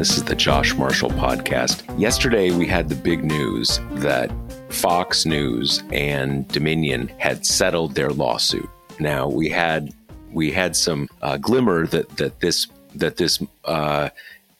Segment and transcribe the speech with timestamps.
[0.00, 1.82] This is the Josh Marshall Podcast.
[2.00, 4.32] Yesterday, we had the big news that
[4.70, 8.66] Fox News and Dominion had settled their lawsuit.
[8.98, 9.92] Now, we had
[10.32, 14.08] we had some uh, glimmer that that this that this uh,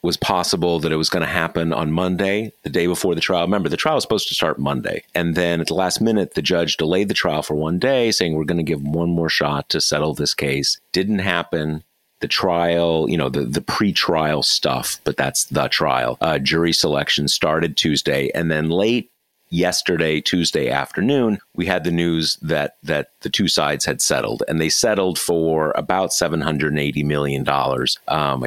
[0.03, 3.41] was possible that it was going to happen on Monday, the day before the trial.
[3.41, 6.43] Remember, the trial was supposed to start Monday, and then at the last minute, the
[6.43, 9.71] judge delayed the trial for one day, saying we're going to give one more shot
[9.71, 10.79] to settle this case.
[10.93, 11.83] Didn't happen
[12.21, 16.19] the trial, you know, the the pre-trial stuff, but that's the trial.
[16.21, 19.11] Uh, jury selection started Tuesday, and then late
[19.51, 24.61] yesterday, Tuesday afternoon, we had the news that that the two sides had settled, and
[24.61, 27.99] they settled for about seven hundred eighty million dollars.
[28.09, 28.41] Um,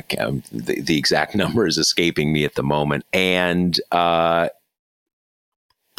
[0.52, 4.50] the, the exact number is escaping me at the moment, and uh,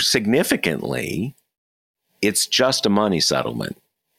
[0.00, 1.34] significantly,
[2.22, 3.77] it's just a money settlement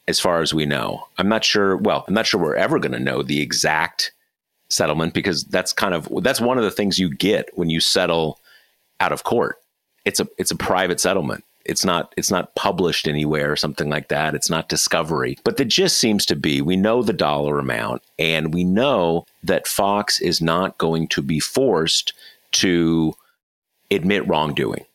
[0.07, 1.07] as far as we know.
[1.17, 1.77] I'm not sure.
[1.77, 4.11] Well, I'm not sure we're ever going to know the exact
[4.69, 8.39] settlement because that's kind of that's one of the things you get when you settle
[8.99, 9.57] out of court.
[10.05, 11.43] It's a it's a private settlement.
[11.65, 14.35] It's not it's not published anywhere or something like that.
[14.35, 15.37] It's not discovery.
[15.43, 19.67] But the gist seems to be we know the dollar amount and we know that
[19.67, 22.13] Fox is not going to be forced
[22.53, 23.15] to
[23.91, 24.85] admit wrongdoing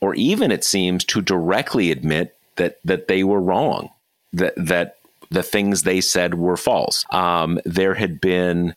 [0.00, 3.90] or even it seems to directly admit that that they were wrong
[4.32, 4.96] that that
[5.30, 7.04] the things they said were false.
[7.12, 8.74] Um, there had been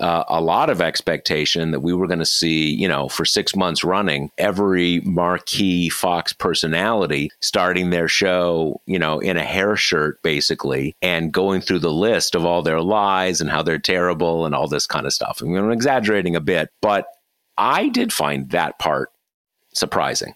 [0.00, 3.56] uh, a lot of expectation that we were going to see, you know, for six
[3.56, 10.20] months running, every marquee Fox personality starting their show, you know, in a hair shirt,
[10.22, 14.54] basically, and going through the list of all their lies and how they're terrible and
[14.54, 15.38] all this kind of stuff.
[15.40, 17.06] I mean, I'm exaggerating a bit, but
[17.56, 19.10] I did find that part
[19.72, 20.34] surprising.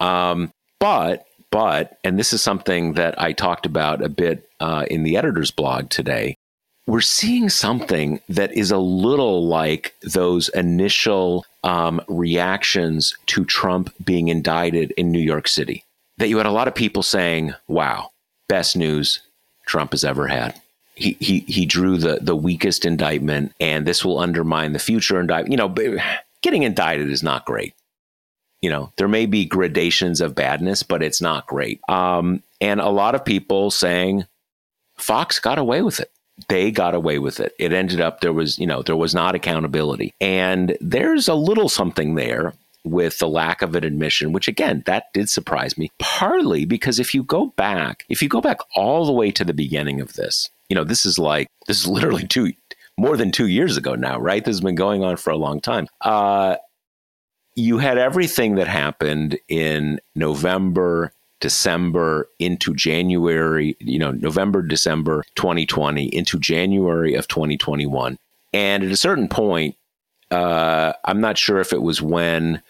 [0.00, 5.02] Um, but but, and this is something that I talked about a bit uh, in
[5.02, 6.36] the editor's blog today,
[6.86, 14.28] we're seeing something that is a little like those initial um, reactions to Trump being
[14.28, 15.84] indicted in New York City.
[16.16, 18.10] That you had a lot of people saying, wow,
[18.48, 19.20] best news
[19.66, 20.60] Trump has ever had.
[20.94, 25.52] He, he, he drew the, the weakest indictment, and this will undermine the future indictment.
[25.52, 25.98] You know,
[26.42, 27.74] getting indicted is not great
[28.62, 31.80] you know, there may be gradations of badness, but it's not great.
[31.88, 34.26] Um, and a lot of people saying
[34.96, 36.10] Fox got away with it.
[36.48, 37.52] They got away with it.
[37.58, 40.14] It ended up there was, you know, there was not accountability.
[40.20, 42.54] And there's a little something there
[42.84, 47.14] with the lack of an admission, which again, that did surprise me, partly because if
[47.14, 50.48] you go back, if you go back all the way to the beginning of this,
[50.68, 52.52] you know, this is like, this is literally two,
[52.96, 54.44] more than two years ago now, right?
[54.44, 55.88] This has been going on for a long time.
[56.00, 56.56] Uh,
[57.58, 66.06] you had everything that happened in November, December into January, you know, November, December 2020
[66.14, 68.16] into January of 2021.
[68.52, 69.74] And at a certain point,
[70.30, 72.62] uh, I'm not sure if it was when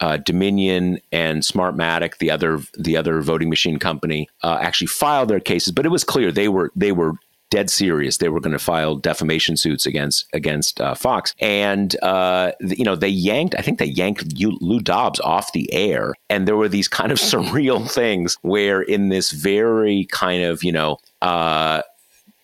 [0.00, 5.40] uh, Dominion and Smartmatic, the other the other voting machine company, uh, actually filed their
[5.40, 7.12] cases, but it was clear they were they were
[7.52, 8.16] dead serious.
[8.16, 12.96] They were going to file defamation suits against against uh, Fox, and uh, you know
[12.96, 13.54] they yanked.
[13.58, 17.18] I think they yanked Lou Dobbs off the air, and there were these kind of
[17.30, 20.96] surreal things where, in this very kind of you know.
[21.20, 21.82] Uh,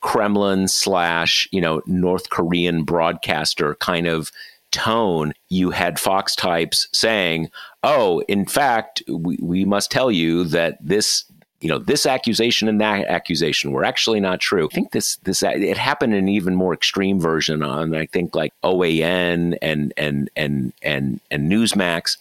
[0.00, 4.30] Kremlin slash, you know, North Korean broadcaster kind of
[4.70, 7.50] tone, you had Fox types saying,
[7.82, 11.24] "Oh, in fact, we, we must tell you that this
[11.60, 14.68] you know this accusation and that accusation were actually not true.
[14.70, 18.34] I think this this it happened in an even more extreme version on I think
[18.34, 22.16] like OAN and and and and and Newsmax.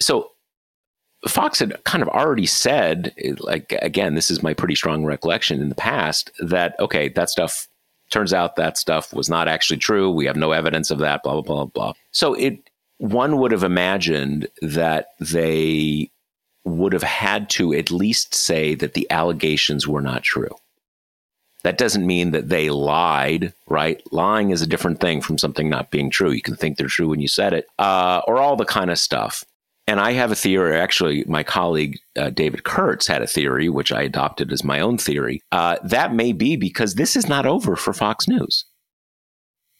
[0.00, 0.32] So
[1.28, 5.68] Fox had kind of already said, like, again, this is my pretty strong recollection in
[5.68, 7.68] the past, that, okay, that stuff
[8.10, 10.10] turns out that stuff was not actually true.
[10.10, 11.92] We have no evidence of that, blah, blah, blah, blah.
[12.10, 12.68] So it,
[12.98, 16.10] one would have imagined that they
[16.64, 20.56] would have had to at least say that the allegations were not true.
[21.62, 24.02] That doesn't mean that they lied, right?
[24.12, 26.30] Lying is a different thing from something not being true.
[26.30, 28.98] You can think they're true when you said it, uh, or all the kind of
[28.98, 29.44] stuff.
[29.86, 30.76] And I have a theory.
[30.76, 34.98] Actually, my colleague uh, David Kurtz had a theory, which I adopted as my own
[34.98, 35.42] theory.
[35.52, 38.64] Uh, that may be because this is not over for Fox News.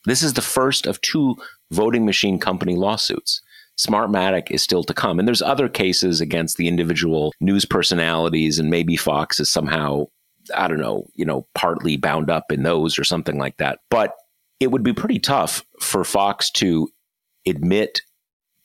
[0.04, 1.36] This is the first of two
[1.70, 3.42] voting machine company lawsuits.
[3.78, 5.18] Smartmatic is still to come.
[5.18, 10.06] And there's other cases against the individual news personalities, and maybe Fox is somehow,
[10.54, 13.80] I don't know, you know, partly bound up in those or something like that.
[13.90, 14.14] But
[14.60, 16.88] it would be pretty tough for Fox to
[17.46, 18.00] admit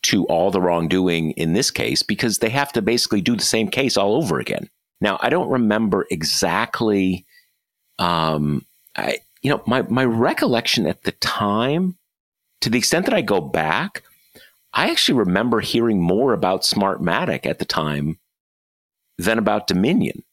[0.02, 3.68] to all the wrongdoing in this case because they have to basically do the same
[3.68, 4.70] case all over again.
[5.02, 7.26] Now, I don't remember exactly,
[7.98, 8.66] um,
[8.96, 11.98] I, you know, my, my recollection at the time,
[12.62, 14.04] to the extent that I go back,
[14.74, 18.20] I actually remember hearing more about Smartmatic at the time
[19.18, 20.24] than about Dominion.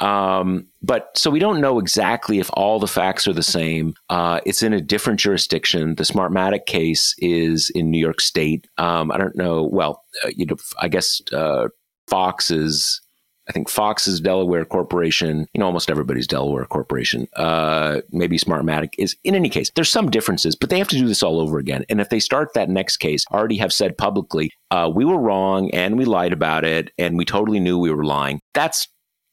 [0.00, 3.94] Um, but so we don't know exactly if all the facts are the same.
[4.10, 5.94] Uh, it's in a different jurisdiction.
[5.94, 8.66] The Smartmatic case is in New York State.
[8.76, 9.64] Um, I don't know.
[9.64, 11.68] Well, uh, you know, I guess uh,
[12.08, 13.00] Fox is
[13.48, 15.46] I think Fox is Delaware Corporation.
[15.52, 17.28] You know, almost everybody's Delaware Corporation.
[17.36, 19.16] Uh, maybe Smartmatic is.
[19.22, 21.84] In any case, there's some differences, but they have to do this all over again.
[21.88, 25.70] And if they start that next case, already have said publicly, uh, we were wrong
[25.70, 28.40] and we lied about it and we totally knew we were lying.
[28.54, 28.88] That's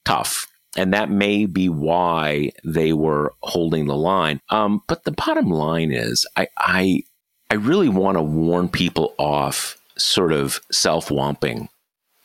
[0.05, 0.47] tough.
[0.75, 4.41] And that may be why they were holding the line.
[4.49, 7.03] Um, but the bottom line is, I, I,
[7.51, 11.67] I really want to warn people off sort of self womping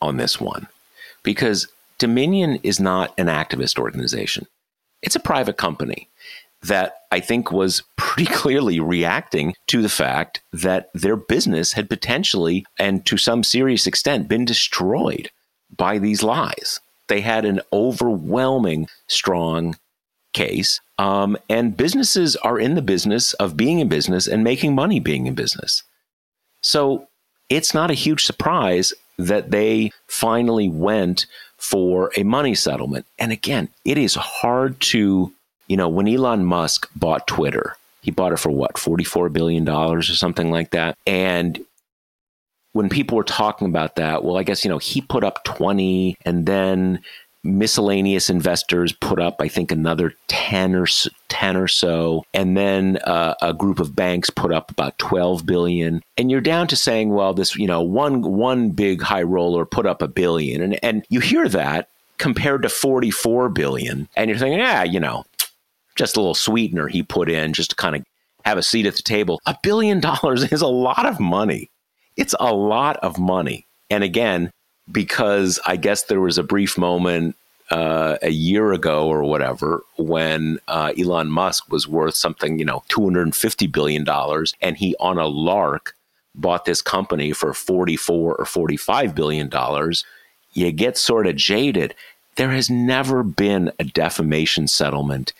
[0.01, 0.67] on this one
[1.23, 1.67] because
[1.99, 4.47] Dominion is not an activist organization.
[5.01, 6.09] It's a private company
[6.63, 12.65] that I think was pretty clearly reacting to the fact that their business had potentially
[12.77, 15.29] and to some serious extent been destroyed
[15.75, 16.79] by these lies.
[17.07, 19.77] They had an overwhelming strong
[20.33, 20.79] case.
[20.97, 25.27] Um, and businesses are in the business of being in business and making money being
[25.27, 25.83] in business.
[26.61, 27.07] So
[27.49, 31.25] it's not a huge surprise that they finally went
[31.59, 33.05] for a money settlement.
[33.19, 35.31] And again, it is hard to,
[35.67, 40.01] you know, when Elon Musk bought Twitter, he bought it for what, $44 billion or
[40.01, 40.97] something like that.
[41.05, 41.59] And
[42.71, 46.17] when people were talking about that, well, I guess, you know, he put up 20
[46.25, 47.01] and then
[47.43, 50.85] miscellaneous investors put up, I think, another 10 or
[51.29, 52.25] 10 or so.
[52.33, 56.01] And then uh, a group of banks put up about 12 billion.
[56.17, 59.85] And you're down to saying, well, this, you know, one, one big high roller put
[59.85, 60.61] up a billion.
[60.61, 64.07] And, and you hear that compared to 44 billion.
[64.15, 65.23] And you're thinking, yeah, you know,
[65.95, 68.03] just a little sweetener he put in just to kind of
[68.45, 69.41] have a seat at the table.
[69.45, 71.71] A billion dollars is a lot of money.
[72.15, 73.65] It's a lot of money.
[73.89, 74.51] And again,
[74.91, 77.35] because I guess there was a brief moment
[77.69, 82.83] uh, a year ago or whatever when uh, Elon Musk was worth something, you know,
[82.89, 84.07] $250 billion.
[84.61, 85.95] And he, on a lark,
[86.33, 89.51] bought this company for 44 or $45 billion.
[90.53, 91.93] You get sort of jaded.
[92.35, 95.33] There has never been a defamation settlement,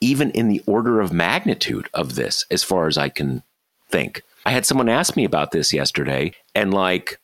[0.00, 3.42] even in the order of magnitude of this, as far as I can
[3.90, 4.22] think.
[4.46, 7.18] I had someone ask me about this yesterday, and like,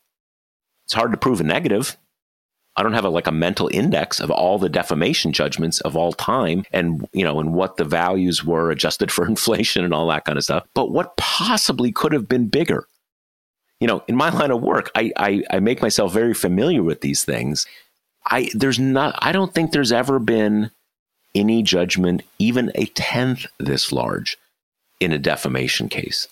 [0.85, 1.97] it's hard to prove a negative.
[2.77, 6.13] I don't have a, like a mental index of all the defamation judgments of all
[6.13, 10.25] time and you know and what the values were adjusted for inflation and all that
[10.25, 10.67] kind of stuff.
[10.75, 12.87] But what possibly could have been bigger?
[13.81, 17.01] You know, in my line of work, I, I, I make myself very familiar with
[17.01, 17.67] these things.
[18.27, 20.71] I there's not I don't think there's ever been
[21.35, 24.39] any judgment, even a tenth this large,
[25.01, 26.29] in a defamation case.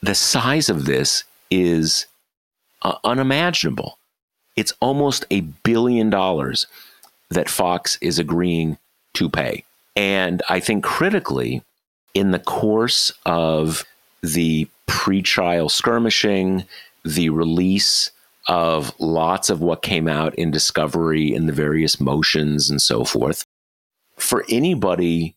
[0.00, 2.06] The size of this is
[2.82, 3.98] uh, unimaginable.
[4.56, 6.66] It's almost a billion dollars
[7.30, 8.78] that Fox is agreeing
[9.14, 9.64] to pay.
[9.96, 11.62] And I think critically,
[12.14, 13.84] in the course of
[14.22, 16.64] the pre-trial skirmishing,
[17.04, 18.10] the release
[18.48, 23.44] of lots of what came out in discovery in the various motions and so forth,
[24.16, 25.34] for anybody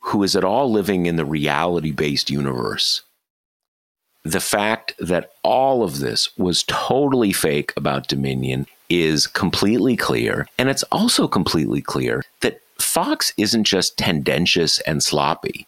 [0.00, 3.02] who is at all living in the reality based universe,
[4.24, 10.46] the fact that all of this was totally fake about Dominion is completely clear.
[10.58, 15.66] And it's also completely clear that Fox isn't just tendentious and sloppy,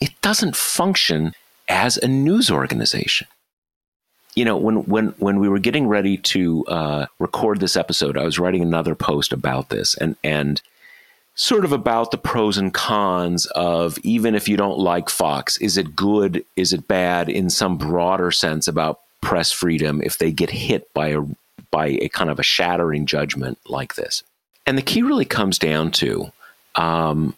[0.00, 1.32] it doesn't function
[1.68, 3.26] as a news organization.
[4.36, 8.24] you know, when when when we were getting ready to uh, record this episode, I
[8.24, 10.62] was writing another post about this, and and
[11.40, 15.78] sort of about the pros and cons of even if you don't like Fox, is
[15.78, 16.44] it good?
[16.54, 17.30] Is it bad?
[17.30, 21.22] In some broader sense about press freedom, if they get hit by a
[21.70, 24.22] by a kind of a shattering judgment like this,
[24.66, 26.30] and the key really comes down to,
[26.74, 27.34] um,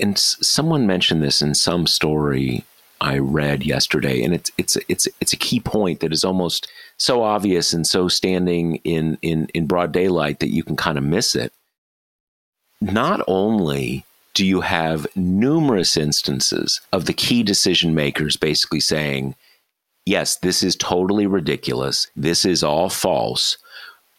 [0.00, 2.64] and someone mentioned this in some story
[3.00, 6.66] I read yesterday, and it's it's it's it's a key point that is almost
[6.98, 11.04] so obvious and so standing in in in broad daylight that you can kind of
[11.04, 11.52] miss it.
[12.92, 19.34] Not only do you have numerous instances of the key decision makers basically saying,
[20.04, 22.06] "Yes, this is totally ridiculous.
[22.14, 23.58] This is all false."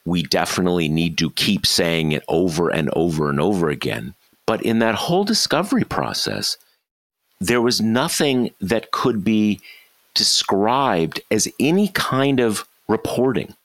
[0.05, 4.15] We definitely need to keep saying it over and over and over again.
[4.45, 6.57] But in that whole discovery process,
[7.39, 9.59] there was nothing that could be
[10.13, 13.55] described as any kind of reporting,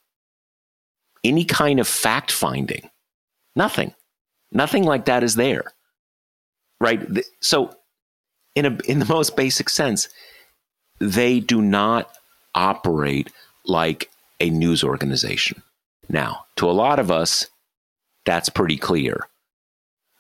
[1.25, 2.91] any kind of fact finding.
[3.55, 3.95] Nothing.
[4.53, 5.65] Nothing like that is there.
[6.81, 7.01] Right?
[7.41, 7.75] So,
[8.55, 10.09] in, a, in the most basic sense,
[11.01, 12.13] they do not
[12.55, 13.31] operate
[13.65, 15.63] like a news organization.
[16.09, 17.47] Now, to a lot of us,
[18.25, 19.29] that's pretty clear.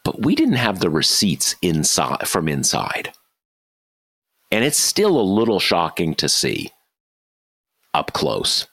[0.04, 3.12] But we didn't have the receipts inside from inside.
[4.50, 6.72] And it's still a little shocking to see
[7.94, 8.66] up close.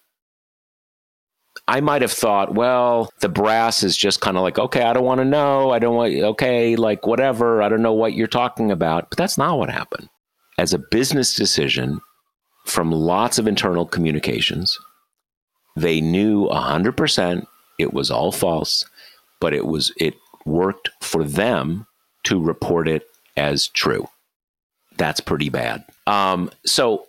[1.69, 5.05] I might have thought, well, the brass is just kind of like, okay, I don't
[5.05, 5.71] want to know.
[5.71, 7.61] I don't want, okay, like whatever.
[7.61, 9.09] I don't know what you're talking about.
[9.09, 10.09] But that's not what happened.
[10.57, 12.01] As a business decision
[12.65, 14.77] from lots of internal communications,
[15.75, 17.45] they knew 100%
[17.77, 18.83] it was all false,
[19.39, 21.87] but it was, it worked for them
[22.23, 23.03] to report it
[23.37, 24.09] as true
[24.99, 25.83] that's pretty bad.
[26.05, 27.07] Um, so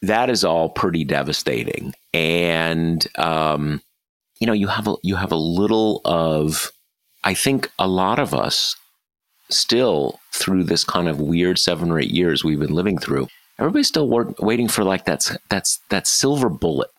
[0.00, 1.92] that is all pretty devastating.
[2.14, 3.82] And um,
[4.44, 6.70] you know, you have a you have a little of
[7.24, 8.76] I think a lot of us
[9.48, 13.88] still through this kind of weird seven or eight years we've been living through, everybody's
[13.88, 16.90] still work, waiting for like that's that's that silver bullet.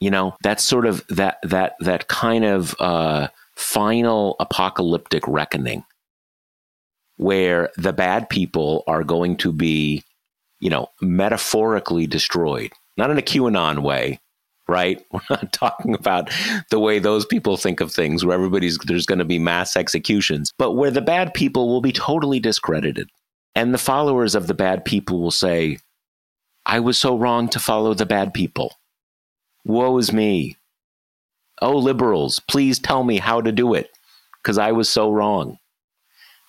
[0.00, 5.84] You know, that's sort of that that that kind of uh, final apocalyptic reckoning
[7.18, 10.02] where the bad people are going to be,
[10.60, 14.18] you know, metaphorically destroyed, not in a QAnon way,
[14.68, 15.04] right?
[15.12, 16.30] We're not talking about
[16.70, 20.52] the way those people think of things, where everybody's there's going to be mass executions,
[20.58, 23.08] but where the bad people will be totally discredited.
[23.54, 25.78] And the followers of the bad people will say,
[26.64, 28.74] I was so wrong to follow the bad people.
[29.64, 30.56] Woe is me.
[31.60, 33.90] Oh, liberals, please tell me how to do it
[34.42, 35.58] because I was so wrong.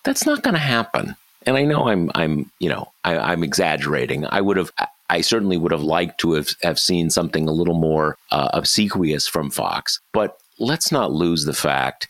[0.04, 1.16] That's not going to happen.
[1.46, 4.26] And I know I'm, I'm, you know, I, am exaggerating.
[4.26, 4.72] I would have,
[5.10, 9.26] I certainly would have liked to have, have seen something a little more uh, obsequious
[9.28, 10.00] from Fox.
[10.12, 12.08] But let's not lose the fact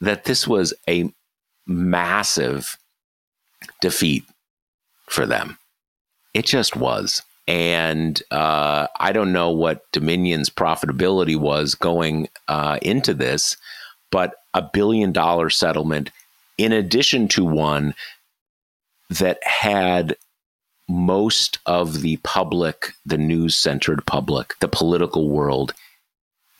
[0.00, 1.12] that this was a
[1.66, 2.76] massive
[3.80, 4.24] defeat
[5.08, 5.58] for them.
[6.34, 7.22] It just was.
[7.46, 13.56] And uh, I don't know what Dominion's profitability was going uh, into this,
[14.10, 16.10] but a billion dollar settlement
[16.56, 17.94] in addition to one
[19.10, 20.16] that had
[20.88, 25.72] most of the public, the news centered public, the political world,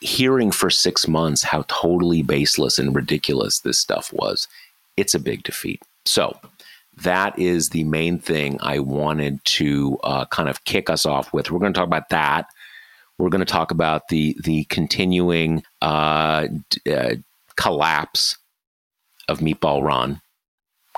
[0.01, 4.49] hearing for six months how totally baseless and ridiculous this stuff was,
[4.97, 5.83] it's a big defeat.
[6.05, 6.39] So,
[7.03, 11.51] that is the main thing I wanted to uh, kind of kick us off with.
[11.51, 12.47] We're going to talk about that.
[13.19, 17.15] We're going to talk about the the continuing uh, d- uh,
[17.57, 18.37] collapse
[19.29, 20.21] of Meatball Ron,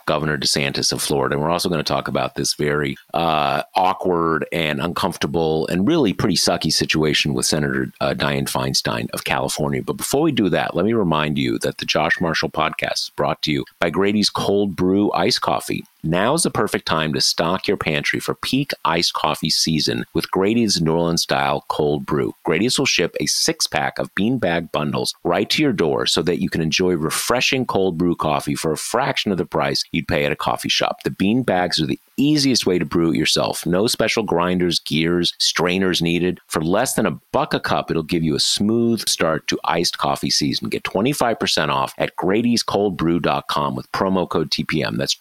[0.06, 1.34] Governor DeSantis of Florida.
[1.34, 6.12] And we're also going to talk about this very uh, awkward and uncomfortable and really
[6.12, 9.82] pretty sucky situation with Senator uh, Dianne Feinstein of California.
[9.82, 13.10] But before we do that, let me remind you that the Josh Marshall podcast is
[13.16, 15.84] brought to you by Grady's Cold Brew Ice Coffee.
[16.06, 20.80] Now's the perfect time to stock your pantry for peak iced coffee season with Grady's
[20.80, 22.32] New Orleans style cold brew.
[22.44, 26.40] Grady's will ship a six pack of beanbag bundles right to your door so that
[26.40, 30.25] you can enjoy refreshing cold brew coffee for a fraction of the price you'd pay
[30.25, 31.02] at a coffee shop.
[31.02, 33.66] The bean bags are the easiest way to brew it yourself.
[33.66, 36.40] No special grinders, gears, strainers needed.
[36.46, 39.98] For less than a buck a cup, it'll give you a smooth start to iced
[39.98, 40.68] coffee season.
[40.68, 44.96] Get 25% off at Grady'sColdBrew.com with promo code TPM.
[44.96, 45.14] That's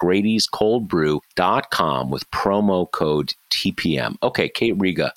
[0.82, 4.16] Grady'sColdBrew.com with promo code TPM.
[4.24, 5.14] Okay, Kate Riga,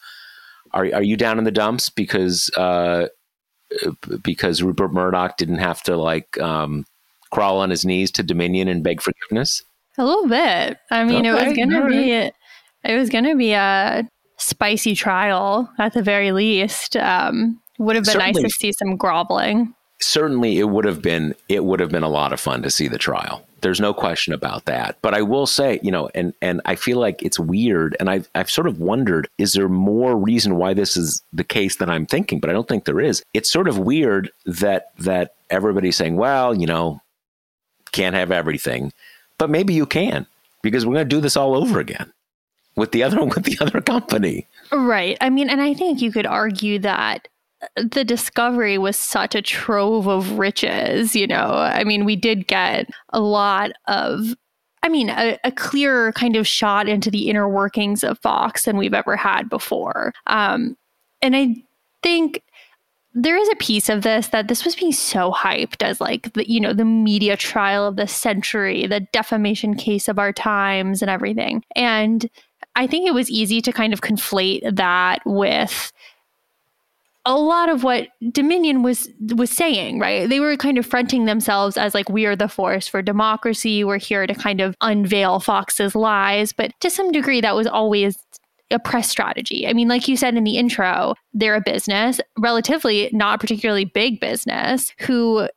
[0.73, 3.09] are, are you down in the dumps because uh,
[4.23, 6.85] because Rupert Murdoch didn't have to like um,
[7.31, 9.63] crawl on his knees to Dominion and beg forgiveness?
[9.99, 10.79] A little bit.
[10.91, 11.91] I mean, okay, it was gonna right.
[11.91, 12.13] be
[12.91, 16.97] it was gonna be a spicy trial at the very least.
[16.97, 18.43] Um, would have been Certainly.
[18.43, 22.09] nice to see some groveling certainly it would have been it would have been a
[22.09, 23.45] lot of fun to see the trial.
[23.61, 24.97] There's no question about that.
[25.03, 28.29] But I will say, you know, and and I feel like it's weird and I've
[28.35, 32.07] I've sort of wondered is there more reason why this is the case than I'm
[32.07, 33.23] thinking, but I don't think there is.
[33.35, 37.01] It's sort of weird that that everybody's saying, well, you know,
[37.93, 38.93] can't have everything.
[39.39, 40.27] But maybe you can
[40.63, 42.13] because we're going to do this all over again
[42.77, 44.47] with the other with the other company.
[44.71, 45.17] Right.
[45.21, 47.29] I mean, and I think you could argue that
[47.77, 51.51] the discovery was such a trove of riches, you know.
[51.53, 54.35] I mean, we did get a lot of
[54.83, 58.77] I mean, a, a, clearer kind of shot into the inner workings of Fox than
[58.77, 60.13] we've ever had before.
[60.29, 60.77] Um,
[61.21, 61.57] and I
[62.03, 62.43] think
[63.13, 66.49] there is a piece of this that this was being so hyped as like the
[66.49, 71.11] you know the media trial of the century, the defamation case of our times, and
[71.11, 71.65] everything.
[71.75, 72.29] And
[72.77, 75.93] I think it was easy to kind of conflate that with
[77.29, 79.07] a lot of what Dominion was
[79.37, 80.27] was saying, right?
[80.27, 83.85] They were kind of fronting themselves as like we are the force for democracy.
[83.85, 88.17] We're here to kind of unveil Fox's lies, but to some degree that was always
[88.71, 89.69] a press strategy.
[89.69, 94.21] I mean, like you said in the intro, they're a business, relatively not particularly big
[94.21, 95.49] business, who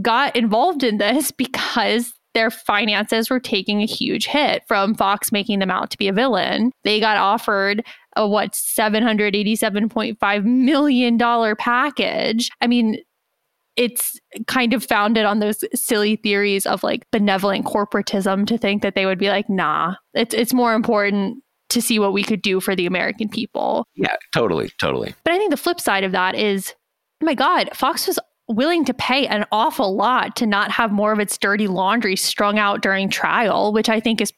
[0.00, 5.60] got involved in this because their finances were taking a huge hit from Fox making
[5.60, 6.72] them out to be a villain.
[6.82, 7.84] They got offered
[8.16, 11.18] a what $787.5 million
[11.56, 12.50] package.
[12.60, 12.98] I mean,
[13.76, 18.94] it's kind of founded on those silly theories of like benevolent corporatism to think that
[18.94, 22.60] they would be like, nah, it's it's more important to see what we could do
[22.60, 23.86] for the American people.
[23.94, 25.14] Yeah, totally, totally.
[25.24, 26.74] But I think the flip side of that is,
[27.22, 31.12] oh my God, Fox was willing to pay an awful lot to not have more
[31.12, 34.32] of its dirty laundry strung out during trial, which I think is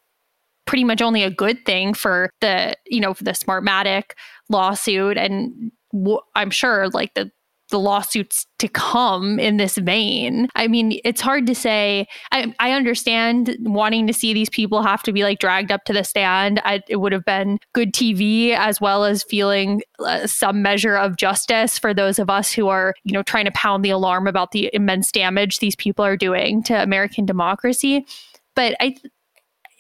[0.67, 4.13] pretty much only a good thing for the, you know, for the Smartmatic
[4.49, 7.31] lawsuit and w- I'm sure like the
[7.71, 10.49] the lawsuits to come in this vein.
[10.55, 12.07] I mean, it's hard to say.
[12.31, 15.93] I, I understand wanting to see these people have to be like dragged up to
[15.93, 16.61] the stand.
[16.65, 21.17] I, it would have been good TV as well as feeling uh, some measure of
[21.17, 24.53] justice for those of us who are, you know, trying to pound the alarm about
[24.53, 28.07] the immense damage these people are doing to American democracy.
[28.55, 28.95] But I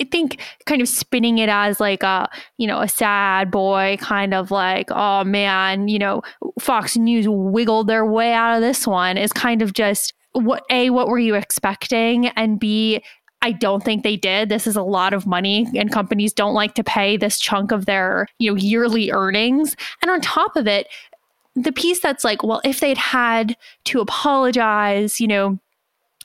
[0.00, 2.28] I think kind of spinning it as like a,
[2.58, 6.22] you know, a sad boy kind of like, oh man, you know,
[6.58, 10.90] Fox News wiggled their way out of this one is kind of just what A,
[10.90, 12.26] what were you expecting?
[12.28, 13.02] And B,
[13.42, 14.48] I don't think they did.
[14.48, 17.86] This is a lot of money and companies don't like to pay this chunk of
[17.86, 19.76] their, you know, yearly earnings.
[20.02, 20.88] And on top of it,
[21.54, 25.58] the piece that's like, well, if they'd had to apologize, you know,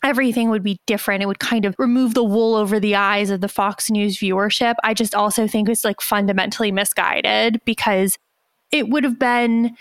[0.04, 1.24] everything would be different.
[1.24, 4.76] It would kind of remove the wool over the eyes of the Fox News viewership.
[4.84, 8.18] I just also think it's like fundamentally misguided because
[8.72, 9.76] it would have been,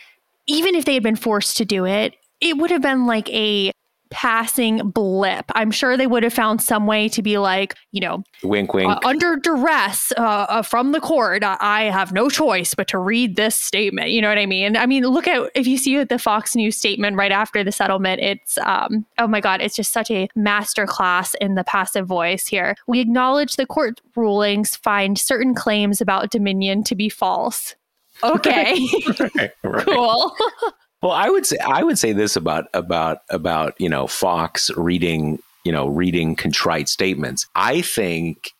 [0.46, 3.72] even if they had been forced to do it, it would have been like a
[4.10, 5.46] passing blip.
[5.54, 8.90] I'm sure they would have found some way to be like, you know, wink, wink,
[8.90, 11.42] uh, under duress uh, uh, from the court.
[11.44, 14.10] I have no choice but to read this statement.
[14.10, 14.76] You know what I mean?
[14.76, 18.20] I mean, look at if you see the Fox News statement right after the settlement.
[18.20, 22.76] It's um, oh my god, it's just such a masterclass in the passive voice here.
[22.86, 27.74] We acknowledge the court rulings find certain claims about Dominion to be false.
[28.24, 28.76] Okay,
[29.20, 29.86] right, right.
[29.86, 30.36] cool.
[31.02, 35.38] Well, I would say I would say this about about about you know Fox reading
[35.64, 37.46] you know reading contrite statements.
[37.54, 38.50] I think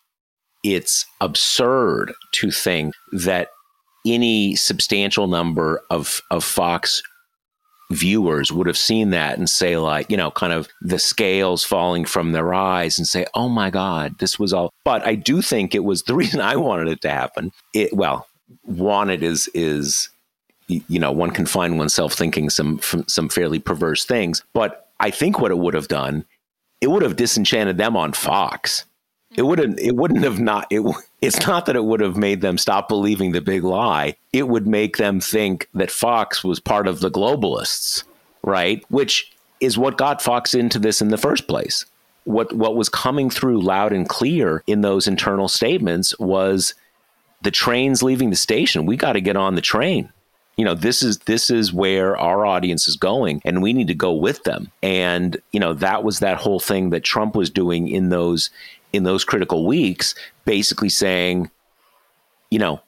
[0.63, 3.49] it's absurd to think that
[4.05, 7.01] any substantial number of of Fox
[7.91, 12.05] viewers would have seen that and say like you know kind of the scales falling
[12.05, 15.73] from their eyes and say oh my god this was all but i do think
[15.73, 18.27] it was the reason i wanted it to happen it well
[18.63, 20.09] wanted is is
[20.69, 24.43] you know, one can find oneself thinking some some fairly perverse things.
[24.53, 26.25] But I think what it would have done,
[26.79, 28.85] it would have disenchanted them on Fox.
[29.35, 29.79] It wouldn't.
[29.79, 30.67] It wouldn't have not.
[30.69, 30.81] It.
[31.21, 34.15] It's not that it would have made them stop believing the big lie.
[34.31, 38.03] It would make them think that Fox was part of the globalists,
[38.41, 38.83] right?
[38.89, 41.85] Which is what got Fox into this in the first place.
[42.23, 46.73] What what was coming through loud and clear in those internal statements was
[47.41, 48.85] the train's leaving the station.
[48.85, 50.11] We got to get on the train
[50.59, 53.95] you know this is this is where our audience is going and we need to
[53.95, 57.87] go with them and you know that was that whole thing that Trump was doing
[57.87, 58.49] in those
[58.91, 61.49] in those critical weeks basically saying
[62.51, 62.81] you know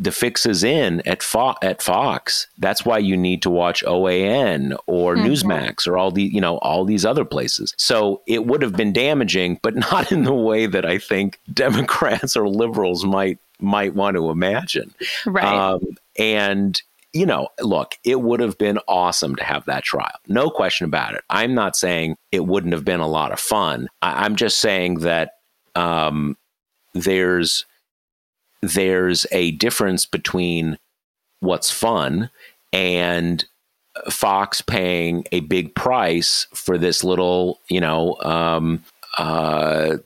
[0.00, 4.74] the fix is in at Fo- at Fox that's why you need to watch OAN
[4.86, 5.26] or mm-hmm.
[5.26, 8.94] Newsmax or all the you know all these other places so it would have been
[8.94, 14.16] damaging but not in the way that I think Democrats or liberals might might want
[14.16, 14.92] to imagine.
[15.24, 15.44] Right.
[15.44, 20.18] Um, and you know, look, it would have been awesome to have that trial.
[20.28, 21.22] No question about it.
[21.28, 23.88] I'm not saying it wouldn't have been a lot of fun.
[24.00, 25.34] I, am just saying that
[25.74, 26.36] um,
[26.94, 27.66] there's
[28.62, 30.78] there's a difference between
[31.40, 32.30] what's fun
[32.72, 33.44] and
[34.08, 38.82] Fox paying a big price for this little, you know, um,
[39.18, 39.98] uh,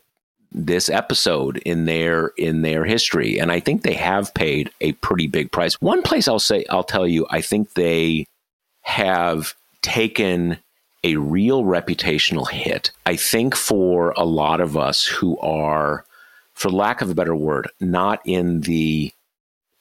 [0.52, 5.26] this episode in their in their history, and I think they have paid a pretty
[5.26, 5.74] big price.
[5.80, 8.26] One place I'll say, I'll tell you, I think they
[8.82, 10.59] have taken
[11.04, 12.90] a real reputational hit.
[13.04, 16.04] I think for a lot of us who are,
[16.54, 19.12] for lack of a better word, not in the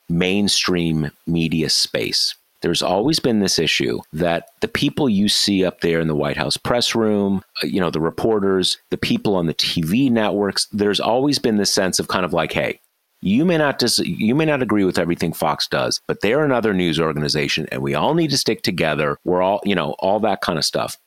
[0.08, 6.00] mainstream media space there's always been this issue that the people you see up there
[6.00, 9.54] in the White House press room, uh, you know, the reporters, the people on the
[9.54, 12.80] TV networks, there's always been this sense of kind of like, hey,
[13.22, 16.74] you may not dis- you may not agree with everything Fox does, but they're another
[16.74, 19.20] news organization and we all need to stick together.
[19.24, 20.98] We're all, you know, all that kind of stuff.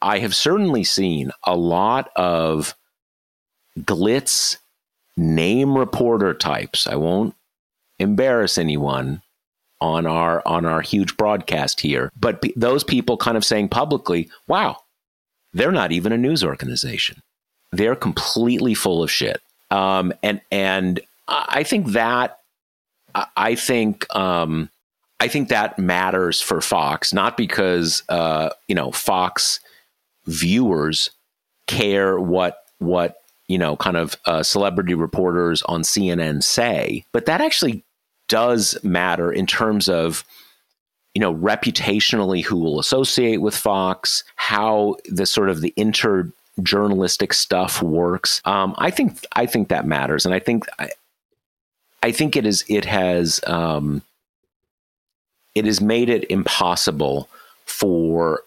[0.00, 2.74] I have certainly seen a lot of
[3.78, 4.56] glitz
[5.16, 6.88] name reporter types.
[6.88, 7.36] I won't
[8.00, 9.22] embarrass anyone
[9.82, 12.10] on our on our huge broadcast here.
[12.18, 14.78] But p- those people kind of saying publicly, "Wow,
[15.52, 17.20] they're not even a news organization.
[17.72, 19.42] They're completely full of shit."
[19.72, 22.38] Um, and and I think that
[23.14, 24.70] I think um,
[25.18, 29.58] I think that matters for Fox, not because uh, you know Fox
[30.26, 31.10] viewers
[31.66, 33.16] care what what
[33.48, 37.84] you know kind of uh, celebrity reporters on CNN say, but that actually
[38.32, 40.24] does matter in terms of
[41.14, 47.34] you know reputationally who will associate with Fox, how the sort of the inter journalistic
[47.34, 48.40] stuff works.
[48.46, 50.88] Um, I think I think that matters, and I think I,
[52.02, 54.00] I think it is it has um,
[55.54, 57.28] it has made it impossible
[57.66, 58.44] for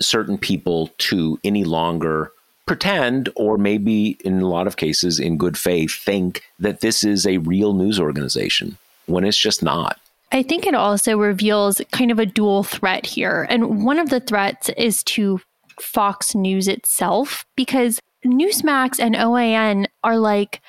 [0.00, 2.32] certain people to any longer
[2.64, 7.26] pretend, or maybe in a lot of cases, in good faith, think that this is
[7.26, 9.98] a real news organization when it's just not.
[10.32, 13.46] I think it also reveals kind of a dual threat here.
[13.48, 15.40] And one of the threats is to
[15.80, 20.60] Fox News itself, because Newsmax and OAN are like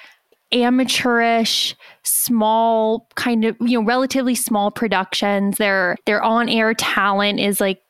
[0.51, 5.57] amateurish, small, kind of, you know, relatively small productions.
[5.57, 7.81] Their their on-air talent is like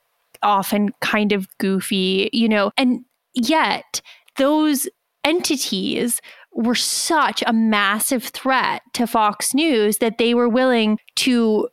[0.44, 3.04] often kind of goofy, you know, and
[3.34, 4.02] yet
[4.38, 4.88] those
[5.24, 6.22] entities
[6.56, 11.70] were such a massive threat to Fox News that they were willing to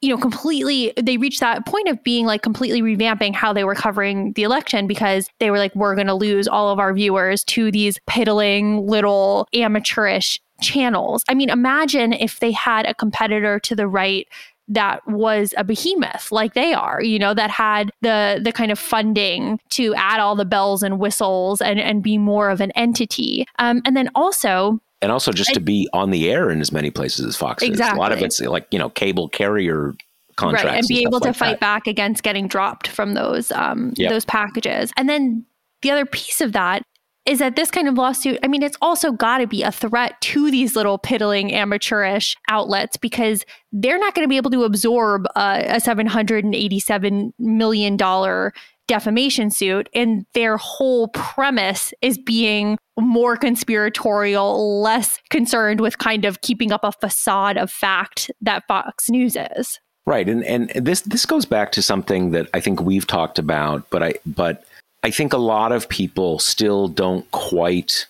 [0.00, 3.74] you know completely they reached that point of being like completely revamping how they were
[3.74, 7.42] covering the election because they were like we're going to lose all of our viewers
[7.44, 11.22] to these piddling little amateurish channels.
[11.28, 14.28] I mean, imagine if they had a competitor to the right
[14.66, 18.78] that was a behemoth like they are you know that had the the kind of
[18.78, 23.46] funding to add all the bells and whistles and and be more of an entity
[23.58, 26.72] um, and then also and also just I, to be on the air in as
[26.72, 27.92] many places as Fox exactly.
[27.92, 27.98] is.
[27.98, 29.94] A lot of it's like you know cable carrier
[30.36, 31.60] contracts, right, and be able to like fight that.
[31.60, 34.10] back against getting dropped from those um, yep.
[34.10, 34.92] those packages.
[34.96, 35.44] And then
[35.82, 36.84] the other piece of that
[37.26, 40.20] is that this kind of lawsuit, I mean, it's also got to be a threat
[40.20, 45.26] to these little piddling amateurish outlets because they're not going to be able to absorb
[45.34, 48.52] a $787 million
[48.86, 49.88] defamation suit.
[49.94, 56.84] And their whole premise is being more conspiratorial, less concerned with kind of keeping up
[56.84, 59.80] a facade of fact that Fox News is.
[60.06, 60.28] Right.
[60.28, 64.02] And and this this goes back to something that I think we've talked about, but
[64.02, 64.66] I but
[65.04, 68.06] I think a lot of people still don't quite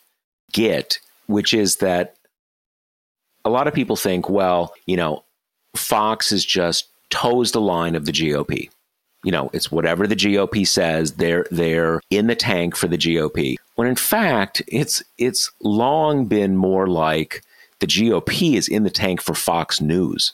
[0.52, 2.14] get, which is that
[3.44, 5.24] a lot of people think, well, you know,
[5.74, 8.70] Fox is just toes the line of the GOP.
[9.24, 13.57] You know, it's whatever the GOP says, they're they're in the tank for the GOP.
[13.74, 17.42] When in fact, it's it's long been more like
[17.80, 20.33] the GOP is in the tank for Fox News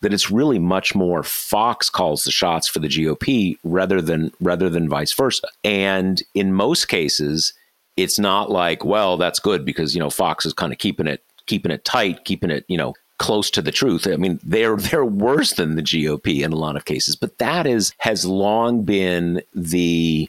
[0.00, 4.68] that it's really much more Fox calls the shots for the GOP rather than rather
[4.68, 5.48] than vice versa.
[5.64, 7.52] And in most cases,
[7.96, 11.22] it's not like, well, that's good because you know Fox is kind of keeping it
[11.46, 14.06] keeping it tight, keeping it you know close to the truth.
[14.06, 17.66] I mean, they're they're worse than the GOP in a lot of cases, but that
[17.66, 20.28] is has long been the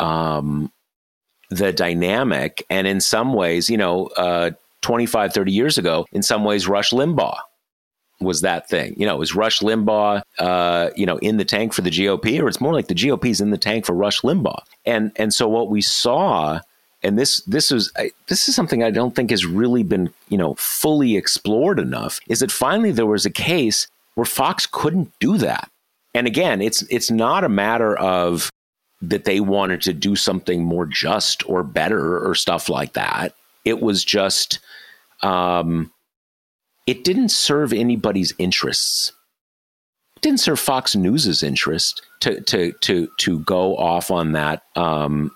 [0.00, 0.72] um,
[1.50, 4.06] the dynamic, and in some ways, you know.
[4.16, 4.50] Uh,
[4.82, 7.38] 25, 30 years ago, in some ways, Rush Limbaugh
[8.24, 8.94] was that thing.
[8.96, 12.48] You know, is Rush Limbaugh, uh, you know, in the tank for the GOP, or
[12.48, 14.62] it's more like the GOP is in the tank for Rush Limbaugh.
[14.84, 16.60] And and so what we saw,
[17.02, 17.92] and this this is
[18.28, 22.20] this is something I don't think has really been you know fully explored enough.
[22.28, 25.70] Is that finally there was a case where Fox couldn't do that,
[26.14, 28.50] and again, it's it's not a matter of
[29.02, 33.34] that they wanted to do something more just or better or stuff like that.
[33.64, 34.60] It was just
[35.22, 35.90] um,
[36.86, 39.12] it didn't serve anybody's interests.
[40.16, 45.30] It didn't serve Fox News's interest to to to to go off on that um,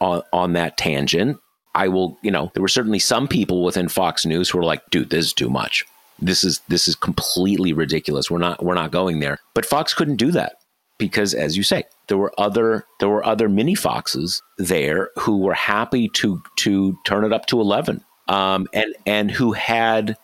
[0.00, 1.38] on on that tangent.
[1.76, 4.88] I will, you know, there were certainly some people within Fox News who were like,
[4.90, 5.84] "Dude, this is too much.
[6.20, 8.30] This is this is completely ridiculous.
[8.30, 10.56] We're not we're not going there." But Fox couldn't do that
[10.98, 15.54] because, as you say, there were other there were other mini Foxes there who were
[15.54, 20.16] happy to to turn it up to eleven, um, and and who had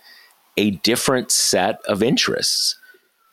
[0.56, 2.76] a different set of interests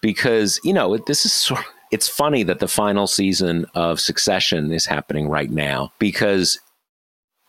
[0.01, 1.61] because you know this is sort.
[1.61, 6.59] Of, it's funny that the final season of Succession is happening right now because,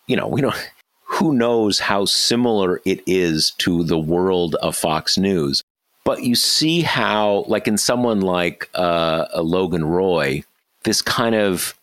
[0.07, 0.55] you know, we don't.
[1.13, 5.63] Who knows how similar it is to the world of Fox News?
[6.05, 10.45] But you see how, like in someone like uh, Logan Roy,
[10.85, 11.75] this kind of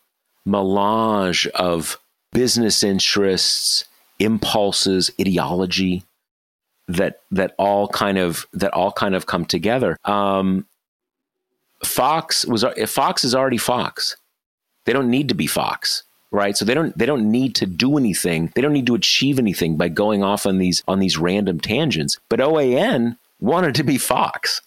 [0.46, 1.98] melange of
[2.32, 3.84] business interests,
[4.20, 6.04] impulses, ideology
[6.88, 9.96] that that all kind of that all kind of come together.
[10.04, 10.66] Um,
[11.84, 14.16] Fox was Fox is already Fox.
[14.84, 16.56] They don't need to be Fox, right?
[16.56, 18.52] So they don't they don't need to do anything.
[18.54, 22.18] They don't need to achieve anything by going off on these on these random tangents.
[22.28, 24.62] But OAN wanted to be Fox.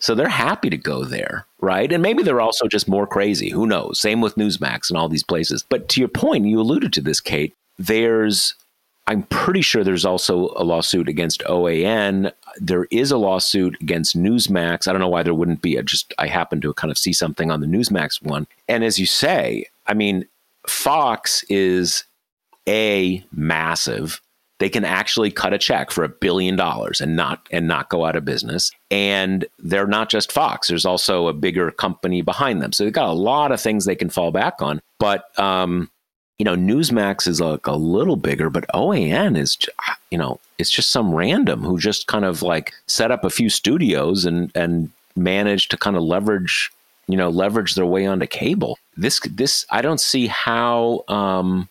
[0.00, 1.90] So they're happy to go there, right?
[1.90, 3.50] And maybe they're also just more crazy.
[3.50, 3.98] Who knows?
[3.98, 5.64] Same with Newsmax and all these places.
[5.66, 7.54] But to your point, you alluded to this, Kate.
[7.78, 8.54] There's
[9.06, 12.32] I'm pretty sure there's also a lawsuit against OAN.
[12.56, 14.88] There is a lawsuit against Newsmax.
[14.88, 15.78] I don't know why there wouldn't be.
[15.78, 18.46] I just I happen to kind of see something on the Newsmax one.
[18.66, 20.26] And as you say, I mean,
[20.66, 22.04] Fox is
[22.66, 24.22] a massive.
[24.58, 28.06] They can actually cut a check for a billion dollars and not and not go
[28.06, 28.70] out of business.
[28.90, 30.68] And they're not just Fox.
[30.68, 32.72] There's also a bigger company behind them.
[32.72, 34.80] So they've got a lot of things they can fall back on.
[34.98, 35.90] But um,
[36.38, 39.56] you know, Newsmax is like a little bigger, but OAN is,
[40.10, 43.48] you know, it's just some random who just kind of like set up a few
[43.48, 46.70] studios and and managed to kind of leverage,
[47.06, 48.78] you know, leverage their way onto cable.
[48.96, 51.04] This this I don't see how.
[51.08, 51.68] um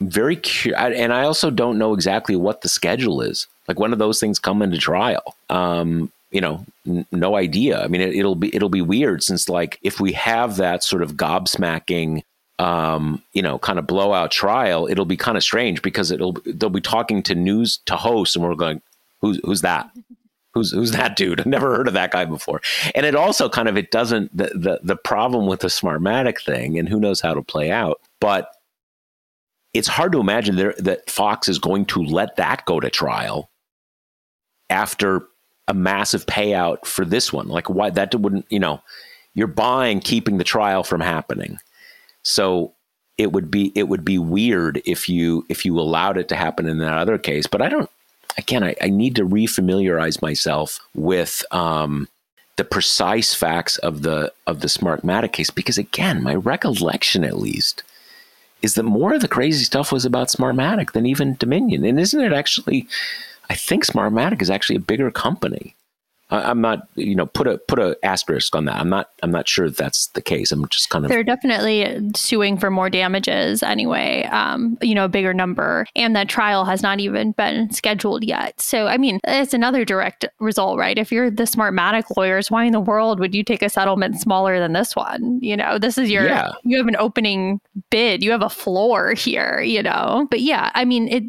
[0.00, 3.48] very curious, and I also don't know exactly what the schedule is.
[3.66, 5.34] Like when do those things come into trial?
[5.50, 7.82] Um, you know, n- no idea.
[7.82, 11.02] I mean, it, will be it'll be weird since like if we have that sort
[11.02, 12.22] of gobsmacking
[12.58, 16.70] um, you know, kind of blowout trial, it'll be kind of strange because it'll they'll
[16.70, 18.82] be talking to news to hosts, and we're going,
[19.20, 19.90] who's who's that?
[20.54, 21.40] Who's who's that dude?
[21.40, 22.60] I've never heard of that guy before.
[22.94, 26.78] And it also kind of it doesn't the the, the problem with the Smartmatic thing,
[26.78, 28.50] and who knows how to play out, but
[29.74, 33.50] it's hard to imagine there, that Fox is going to let that go to trial
[34.70, 35.26] after
[35.68, 37.46] a massive payout for this one.
[37.46, 38.82] Like why that wouldn't you know
[39.34, 41.58] you're buying keeping the trial from happening
[42.22, 42.74] so
[43.18, 46.68] it would be it would be weird if you if you allowed it to happen
[46.68, 47.46] in that other case.
[47.46, 47.90] But I don't.
[48.36, 52.06] Again, I, I need to refamiliarize myself with um,
[52.56, 57.82] the precise facts of the of the Smartmatic case because again, my recollection at least
[58.62, 61.84] is that more of the crazy stuff was about Smartmatic than even Dominion.
[61.84, 62.86] And isn't it actually?
[63.50, 65.74] I think Smartmatic is actually a bigger company.
[66.30, 68.76] I'm not, you know, put a put a asterisk on that.
[68.76, 70.52] I'm not I'm not sure that's the case.
[70.52, 74.24] I'm just kind of they're definitely suing for more damages anyway.
[74.24, 78.60] Um, you know, a bigger number, and that trial has not even been scheduled yet.
[78.60, 80.98] So, I mean, it's another direct result, right?
[80.98, 84.58] If you're the Smartmatic lawyers, why in the world would you take a settlement smaller
[84.58, 85.38] than this one?
[85.40, 86.52] You know, this is your yeah.
[86.62, 87.58] you have an opening
[87.90, 89.60] bid, you have a floor here.
[89.60, 91.24] You know, but yeah, I mean it.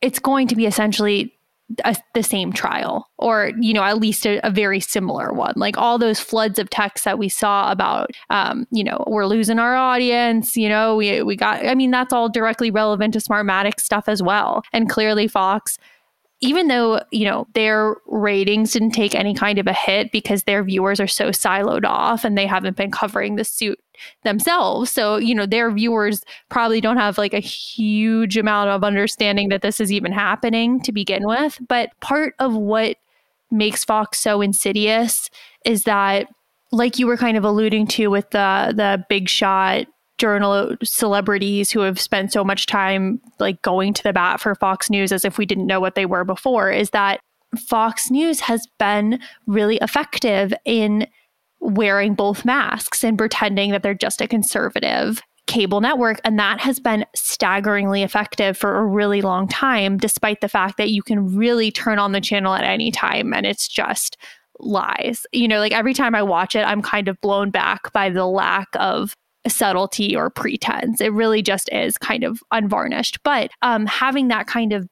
[0.00, 1.36] It's going to be essentially
[1.84, 5.52] a, the same trial or you know at least a, a, very similar one.
[5.56, 9.58] Like all those floods of texts that we saw about um, you know we're losing
[9.58, 13.80] our audience you know we, we got i mean that's all directly relevant to smartmatic
[13.80, 14.62] stuff as well.
[14.72, 15.78] And clearly fox
[16.40, 20.62] even though you know their ratings didn't take any kind of a hit because their
[20.62, 23.78] viewers are so siloed off and they haven't been covering the suit
[24.22, 24.90] themselves.
[24.90, 29.62] So you know their viewers probably don't have like a huge amount of understanding that
[29.62, 31.58] this is even happening to begin with.
[31.68, 32.96] But part of what
[33.50, 35.30] makes fox so insidious
[35.64, 36.28] is that
[36.70, 39.86] like you were kind of alluding to with the the big shot
[40.18, 44.90] journal celebrities who have spent so much time like going to the bat for Fox
[44.90, 47.20] News as if we didn't know what they were before is that
[47.56, 51.06] Fox News has been really effective in
[51.60, 56.20] wearing both masks and pretending that they're just a conservative cable network.
[56.24, 60.90] And that has been staggeringly effective for a really long time, despite the fact that
[60.90, 64.18] you can really turn on the channel at any time and it's just
[64.60, 65.26] lies.
[65.32, 68.26] You know, like every time I watch it, I'm kind of blown back by the
[68.26, 69.16] lack of
[69.48, 71.00] subtlety or pretense.
[71.00, 73.22] It really just is kind of unvarnished.
[73.22, 74.88] But um, having that kind of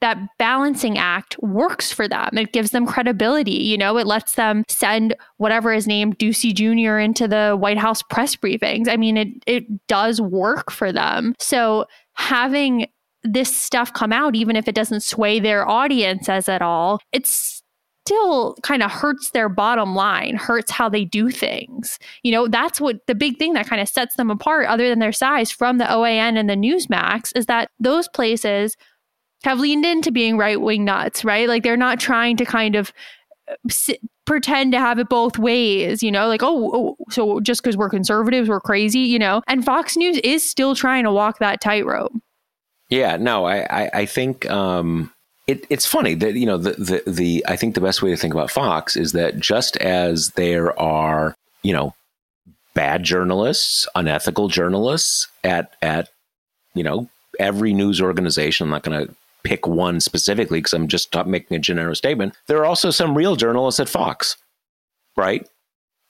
[0.00, 2.30] that balancing act works for them.
[2.38, 3.50] It gives them credibility.
[3.50, 6.98] You know, it lets them send whatever is named Doocy Jr.
[6.98, 8.88] into the White House press briefings.
[8.88, 11.34] I mean, it it does work for them.
[11.38, 12.86] So having
[13.24, 17.62] this stuff come out, even if it doesn't sway their audiences at all, it's
[18.08, 21.98] still kind of hurts their bottom line, hurts how they do things.
[22.22, 24.98] You know, that's what the big thing that kind of sets them apart, other than
[24.98, 28.78] their size, from the OAN and the Newsmax, is that those places
[29.44, 31.48] have leaned into being right wing nuts, right?
[31.48, 32.94] Like they're not trying to kind of
[33.46, 37.62] uh, sit, pretend to have it both ways, you know, like, oh, oh so just
[37.62, 39.42] because we're conservatives, we're crazy, you know?
[39.48, 42.12] And Fox News is still trying to walk that tightrope.
[42.88, 45.12] Yeah, no, I, I, I think um,
[45.48, 48.16] it, it's funny that, you know, the, the, the, I think the best way to
[48.16, 51.94] think about Fox is that just as there are, you know,
[52.74, 56.10] bad journalists, unethical journalists at, at,
[56.74, 57.08] you know,
[57.40, 61.60] every news organization, I'm not going to pick one specifically because I'm just making a
[61.60, 62.34] general statement.
[62.46, 64.36] There are also some real journalists at Fox,
[65.16, 65.48] right?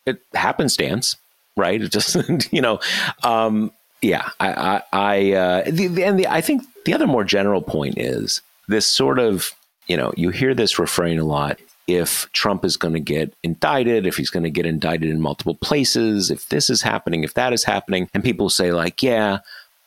[0.05, 1.15] It happenstance,
[1.57, 1.81] right?
[1.81, 2.17] It just,
[2.53, 2.81] you know,
[3.23, 3.71] um,
[4.03, 4.31] yeah.
[4.41, 7.99] I, I, I uh, the, the, and the, I think the other more general point
[7.99, 9.53] is this sort of,
[9.87, 11.59] you know, you hear this refrain a lot.
[11.87, 15.55] If Trump is going to get indicted, if he's going to get indicted in multiple
[15.55, 19.39] places, if this is happening, if that is happening, and people say like, yeah,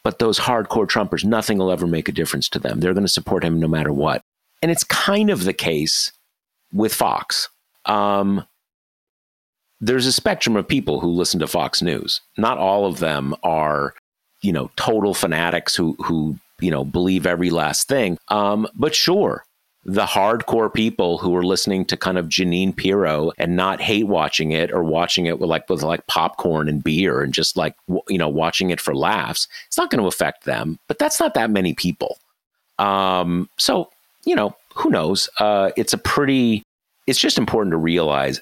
[0.03, 2.79] but those hardcore Trumpers, nothing will ever make a difference to them.
[2.79, 4.23] They're going to support him no matter what.
[4.63, 6.11] And it's kind of the case
[6.73, 7.49] with Fox.
[7.85, 8.45] Um,
[9.79, 12.21] there's a spectrum of people who listen to Fox News.
[12.37, 13.93] Not all of them are,
[14.41, 18.17] you know, total fanatics who who you know believe every last thing.
[18.29, 19.43] Um, but sure,
[19.83, 24.51] the hardcore people who are listening to kind of Jeanine Pirro and not hate watching
[24.51, 27.75] it or watching it with like with like popcorn and beer and just like
[28.07, 30.77] you know watching it for laughs, it's not going to affect them.
[30.87, 32.17] But that's not that many people.
[32.77, 33.89] Um, so
[34.25, 35.29] you know who knows?
[35.39, 36.63] Uh, it's a pretty.
[37.07, 38.39] It's just important to realize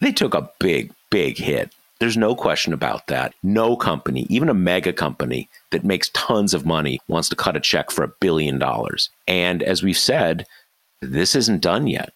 [0.00, 1.72] they took a big big hit.
[1.98, 3.34] There's no question about that.
[3.42, 7.60] No company, even a mega company that makes tons of money, wants to cut a
[7.60, 9.08] check for a billion dollars.
[9.26, 10.46] And as we've said,
[11.00, 12.12] this isn't done yet.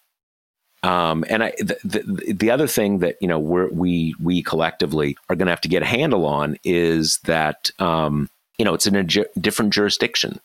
[0.83, 5.37] Um, and I, the, the, the, other thing that you know we we collectively are
[5.37, 8.97] going to have to get a handle on is that um, you know it's in
[8.97, 10.41] a ju- different jurisdiction.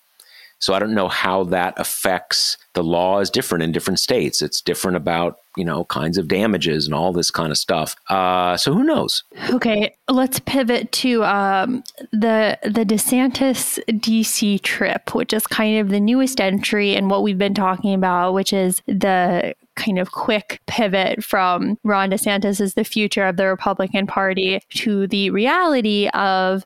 [0.65, 4.41] So I don't know how that affects the law is different in different states.
[4.41, 7.95] It's different about you know kinds of damages and all this kind of stuff.
[8.09, 9.23] Uh, so who knows?
[9.51, 15.99] Okay, let's pivot to um, the the DeSantis DC trip, which is kind of the
[15.99, 21.23] newest entry and what we've been talking about, which is the kind of quick pivot
[21.23, 26.65] from Ron DeSantis is the future of the Republican Party to the reality of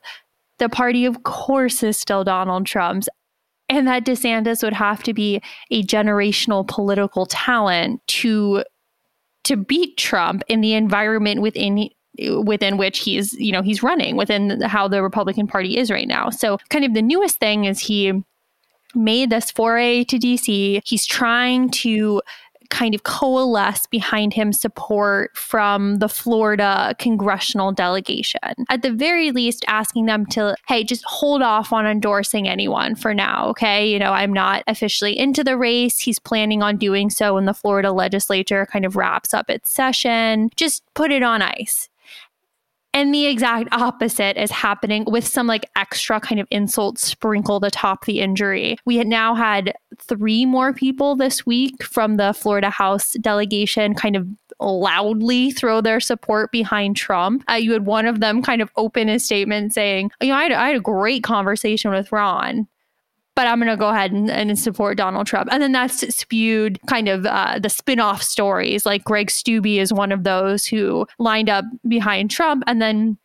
[0.60, 3.08] the party, of course, is still Donald Trump's
[3.70, 8.64] and that DeSantis would have to be a generational political talent to
[9.44, 11.88] to beat Trump in the environment within
[12.44, 16.28] within which he's you know he's running within how the Republican Party is right now.
[16.28, 18.12] So kind of the newest thing is he
[18.94, 20.82] made this foray to DC.
[20.84, 22.20] He's trying to
[22.70, 28.40] kind of coalesce behind him support from the Florida congressional delegation.
[28.68, 33.12] At the very least, asking them to, hey, just hold off on endorsing anyone for
[33.12, 33.48] now.
[33.48, 33.90] Okay.
[33.90, 35.98] You know, I'm not officially into the race.
[35.98, 40.48] He's planning on doing so when the Florida legislature kind of wraps up its session.
[40.56, 41.89] Just put it on ice.
[42.92, 48.04] And the exact opposite is happening with some like extra kind of insults sprinkled atop
[48.04, 48.76] the injury.
[48.84, 54.16] We had now had three more people this week from the Florida House delegation kind
[54.16, 54.26] of
[54.58, 57.44] loudly throw their support behind Trump.
[57.48, 60.42] Uh, you had one of them kind of open his statement saying, you know, I
[60.44, 62.66] had, I had a great conversation with Ron
[63.40, 65.48] but I'm going to go ahead and, and, support Donald Trump.
[65.50, 68.84] And then that's spewed kind of uh, the spin off stories.
[68.84, 72.64] Like Greg Steube is one of those who lined up behind Trump.
[72.66, 73.16] And then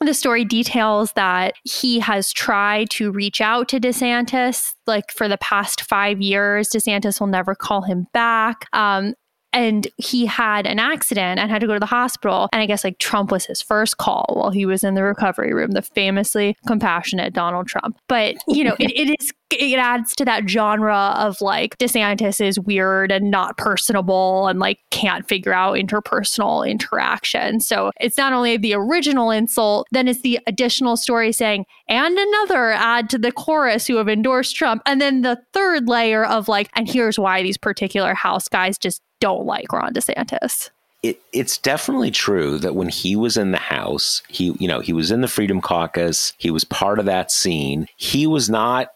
[0.00, 5.36] the story details that he has tried to reach out to DeSantis like for the
[5.36, 6.70] past five years.
[6.70, 8.64] DeSantis will never call him back.
[8.72, 9.12] Um,
[9.52, 12.48] and he had an accident and had to go to the hospital.
[12.52, 15.54] And I guess like Trump was his first call while he was in the recovery
[15.54, 17.98] room, the famously compassionate Donald Trump.
[18.08, 22.60] But, you know, it, it is it adds to that genre of like DeSantis is
[22.60, 27.60] weird and not personable and like can't figure out interpersonal interaction.
[27.60, 32.72] So it's not only the original insult, then it's the additional story saying, and another
[32.72, 34.82] add to the chorus who have endorsed Trump.
[34.84, 39.00] And then the third layer of like, and here's why these particular House guys just
[39.20, 40.70] don't like Ron DeSantis
[41.02, 44.92] it, it's definitely true that when he was in the House, he you know he
[44.92, 47.86] was in the Freedom Caucus, he was part of that scene.
[47.96, 48.90] He was not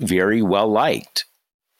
[0.00, 1.24] very well liked,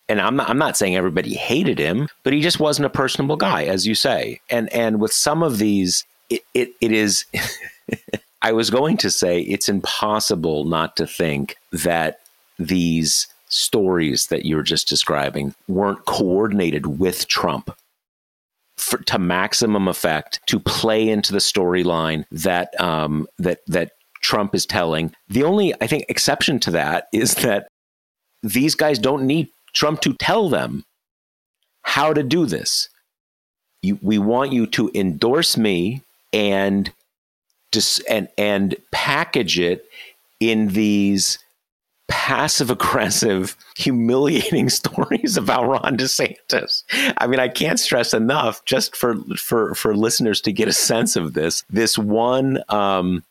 [0.08, 3.36] and I'm not I'm not saying everybody hated him, but he just wasn't a personable
[3.36, 4.40] guy, as you say.
[4.50, 7.24] And and with some of these, it it, it is.
[8.42, 12.20] I was going to say it's impossible not to think that
[12.58, 17.76] these stories that you're just describing weren't coordinated with Trump
[18.76, 23.92] for, to maximum effect to play into the storyline that um, that that
[24.22, 25.14] Trump is telling.
[25.28, 27.68] The only I think exception to that is that
[28.42, 30.84] these guys don't need Trump to tell them
[31.82, 32.88] how to do this.
[33.82, 36.92] You, we want you to endorse me and
[37.72, 39.86] dis, and and package it
[40.38, 41.38] in these
[42.08, 46.84] passive aggressive, humiliating stories about Ron DeSantis.
[47.18, 51.16] I mean, I can't stress enough just for for for listeners to get a sense
[51.16, 51.64] of this.
[51.70, 53.24] This one um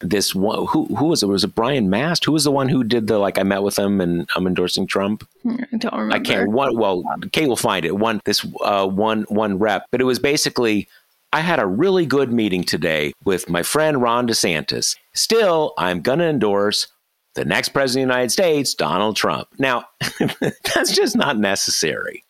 [0.00, 1.26] this one who who was it?
[1.26, 2.24] Was it Brian Mast?
[2.24, 4.86] Who was the one who did the like I met with him and I'm endorsing
[4.86, 5.26] Trump?
[5.42, 6.14] Hmm, I don't remember.
[6.14, 7.96] I can't one well Kate will find it.
[7.96, 10.88] One this uh one one rep, but it was basically
[11.32, 14.96] I had a really good meeting today with my friend Ron DeSantis.
[15.14, 16.86] Still, I'm going to endorse
[17.34, 19.48] the next president of the United States, Donald Trump.
[19.58, 19.84] Now,
[20.40, 22.24] that's just not necessary.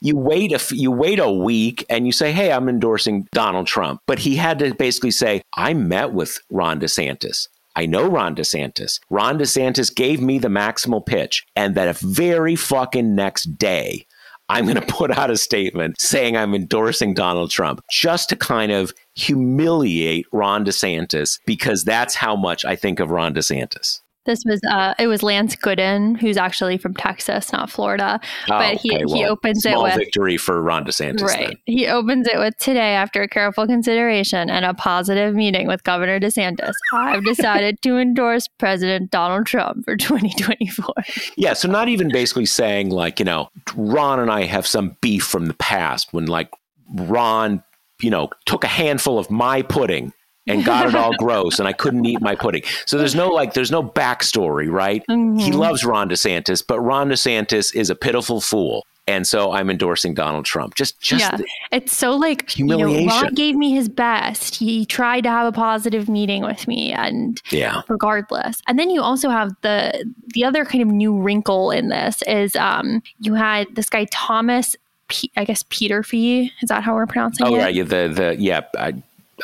[0.00, 4.00] You wait a you wait a week and you say, "Hey, I'm endorsing Donald Trump,"
[4.06, 9.00] but he had to basically say, "I met with Ron DeSantis." I know Ron DeSantis.
[9.10, 14.06] Ron DeSantis gave me the maximal pitch, and that very fucking next day,
[14.48, 18.72] I'm going to put out a statement saying I'm endorsing Donald Trump just to kind
[18.72, 24.00] of humiliate Ron DeSantis because that's how much I think of Ron DeSantis.
[24.26, 28.20] This was uh, it was Lance Gooden, who's actually from Texas, not Florida.
[28.22, 29.04] Oh, but he, okay.
[29.06, 31.22] well, he opens small it with victory for Ron DeSantis.
[31.22, 31.48] right.
[31.48, 31.56] Then.
[31.66, 36.72] He opens it with today after careful consideration and a positive meeting with Governor DeSantis.
[36.92, 40.94] I've decided to endorse President Donald Trump for 2024.
[41.36, 45.24] Yeah, so not even basically saying like you know Ron and I have some beef
[45.24, 46.50] from the past when like
[46.92, 47.62] Ron
[48.00, 50.12] you know took a handful of my pudding
[50.46, 52.62] and got it all gross and I couldn't eat my pudding.
[52.86, 55.04] So there's no like there's no backstory, right?
[55.08, 55.38] Mm-hmm.
[55.38, 58.84] He loves Ron DeSantis, but Ron DeSantis is a pitiful fool.
[59.08, 60.74] And so I'm endorsing Donald Trump.
[60.74, 61.38] Just just yeah,
[61.70, 63.22] it's so like you know, Humiliation.
[63.22, 64.56] Ron gave me his best.
[64.56, 67.82] He tried to have a positive meeting with me, and yeah.
[67.88, 68.60] regardless.
[68.66, 72.56] And then you also have the the other kind of new wrinkle in this is
[72.56, 74.74] um you had this guy Thomas.
[75.08, 77.58] P- I guess Peterffy is that how we're pronouncing Oh it?
[77.58, 78.94] yeah, yeah, the the yeah, I,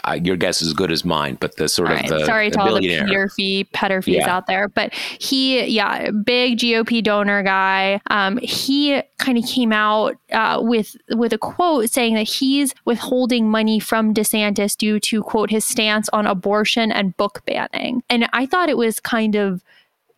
[0.05, 2.09] I, your guess is as good as mine, but the sort All of right.
[2.09, 2.81] the, Sorry the to all the.
[2.81, 4.35] Peter fee, Petter fees Yeah.
[4.37, 8.01] out there, but he, yeah, big GOP donor guy.
[8.09, 13.51] Um, he kind of came out uh, with with a quote saying that he's withholding
[13.51, 18.03] money from DeSantis due to quote his stance on abortion and book banning.
[18.09, 19.63] And I thought it was kind of,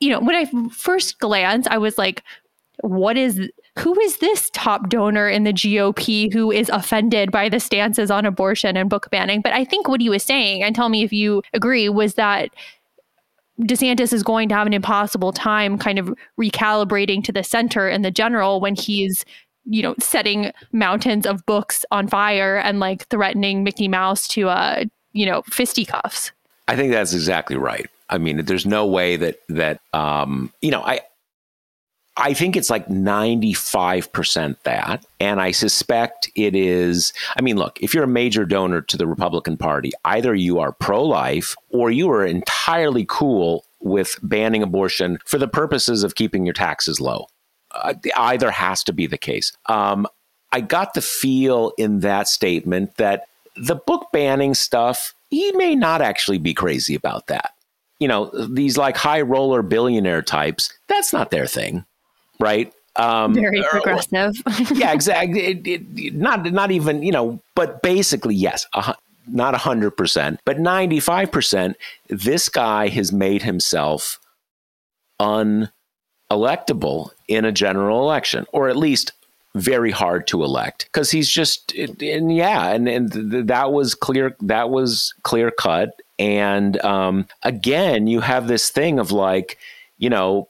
[0.01, 2.22] you know, when I first glanced, I was like,
[2.81, 3.41] what is
[3.79, 8.25] who is this top donor in the GOP who is offended by the stances on
[8.25, 9.41] abortion and book banning?
[9.41, 12.51] But I think what he was saying, and tell me if you agree, was that
[13.61, 18.05] DeSantis is going to have an impossible time kind of recalibrating to the center and
[18.05, 19.25] the general when he's
[19.66, 24.85] you know setting mountains of books on fire and like threatening Mickey Mouse to uh
[25.12, 26.33] you know fisticuffs.
[26.68, 27.89] I think that's exactly right.
[28.11, 31.01] I mean, there's no way that that um, you know, I
[32.17, 35.05] I think it's like 95% that.
[35.19, 37.12] And I suspect it is.
[37.37, 40.73] I mean, look, if you're a major donor to the Republican Party, either you are
[40.73, 46.47] pro life or you are entirely cool with banning abortion for the purposes of keeping
[46.47, 47.27] your taxes low.
[47.73, 49.53] Uh, either has to be the case.
[49.67, 50.07] Um,
[50.53, 56.01] I got the feel in that statement that the book banning stuff, he may not
[56.01, 57.55] actually be crazy about that.
[57.99, 61.85] You know, these like high roller billionaire types, that's not their thing
[62.41, 62.72] right?
[62.97, 64.35] Um, Very or- progressive.
[64.74, 65.41] yeah, exactly.
[65.41, 68.95] It, it, not not even you know, but basically yes, a,
[69.26, 71.76] not hundred percent, but ninety five percent.
[72.09, 74.20] This guy has made himself
[75.20, 79.12] unelectable in a general election, or at least
[79.55, 84.68] very hard to elect because he's just and yeah and and that was clear that
[84.68, 89.57] was clear cut and um again you have this thing of like
[89.97, 90.49] you know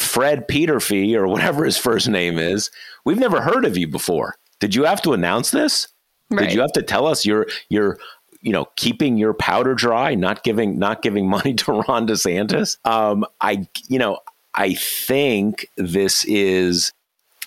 [0.00, 2.70] Fred Peterffy or whatever his first name is,
[3.04, 4.36] we've never heard of you before.
[4.58, 5.88] Did you have to announce this?
[6.30, 6.44] Right.
[6.44, 7.98] Did you have to tell us you're you're
[8.40, 12.78] you know keeping your powder dry, not giving not giving money to Ron DeSantis?
[12.84, 14.20] Um, I you know
[14.54, 16.92] I think this is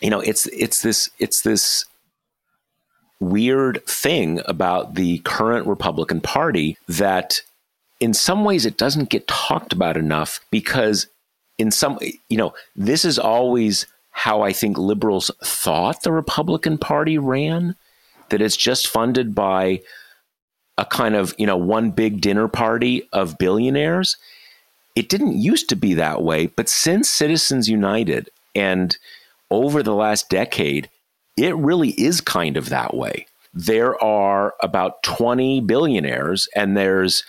[0.02, 1.86] you know it's it's this it's this
[3.20, 7.42] weird thing about the current Republican Party that
[8.00, 11.08] in some ways it doesn't get talked about enough because
[11.64, 11.98] in some
[12.28, 17.76] you know this is always how I think liberals thought the Republican Party ran
[18.30, 19.82] that it's just funded by
[20.78, 24.18] a kind of, you know, one big dinner party of billionaires.
[24.96, 28.96] It didn't used to be that way, but since Citizens United and
[29.50, 30.90] over the last decade,
[31.38, 33.26] it really is kind of that way.
[33.54, 37.24] There are about 20 billionaires, and there's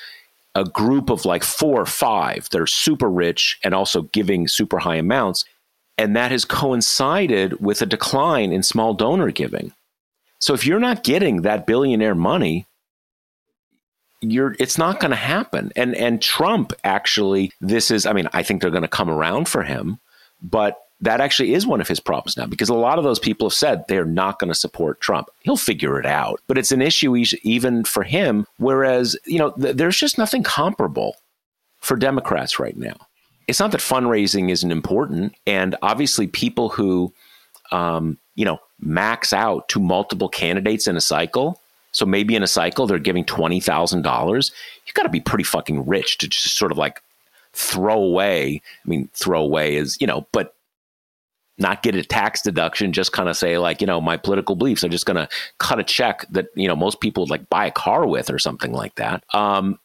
[0.54, 4.78] a group of like four or five that are super rich and also giving super
[4.78, 5.44] high amounts.
[5.98, 9.72] And that has coincided with a decline in small donor giving.
[10.40, 12.66] So if you're not getting that billionaire money,
[14.20, 15.72] you're it's not going to happen.
[15.76, 19.48] And and Trump actually this is I mean I think they're going to come around
[19.48, 19.98] for him,
[20.42, 23.48] but that actually is one of his problems now because a lot of those people
[23.48, 25.28] have said they're not going to support Trump.
[25.40, 28.46] He'll figure it out, but it's an issue even for him.
[28.58, 31.16] Whereas, you know, th- there's just nothing comparable
[31.80, 32.96] for Democrats right now.
[33.46, 37.12] It's not that fundraising isn't important, and obviously, people who,
[37.72, 41.60] um, you know, max out to multiple candidates in a cycle.
[41.92, 44.50] So maybe in a cycle they're giving twenty thousand dollars.
[44.86, 47.02] You've got to be pretty fucking rich to just sort of like
[47.52, 48.62] throw away.
[48.84, 50.53] I mean, throw away is you know, but
[51.58, 52.92] not get a tax deduction.
[52.92, 54.82] Just kind of say like you know my political beliefs.
[54.82, 55.28] I'm just going to
[55.58, 58.38] cut a check that you know most people would like buy a car with or
[58.38, 59.24] something like that.
[59.34, 59.78] Um,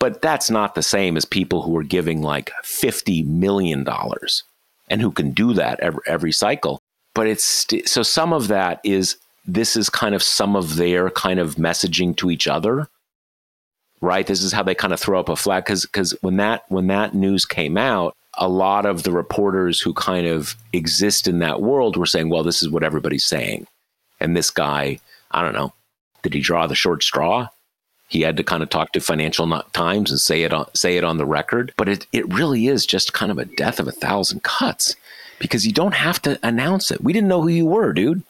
[0.00, 4.44] but that's not the same as people who are giving like fifty million dollars
[4.88, 6.80] and who can do that every, every cycle
[7.18, 11.10] but it's st- so some of that is this is kind of some of their
[11.10, 12.88] kind of messaging to each other
[14.00, 16.62] right this is how they kind of throw up a flag because because when that
[16.68, 21.38] when that news came out a lot of the reporters who kind of exist in
[21.38, 23.66] that world were saying well this is what everybody's saying
[24.20, 24.98] and this guy
[25.30, 25.72] i don't know
[26.22, 27.48] did he draw the short straw
[28.08, 31.04] he had to kind of talk to financial times and say it on say it
[31.04, 33.92] on the record but it, it really is just kind of a death of a
[33.92, 34.94] thousand cuts
[35.38, 37.02] because you don't have to announce it.
[37.02, 38.22] We didn't know who you were, dude.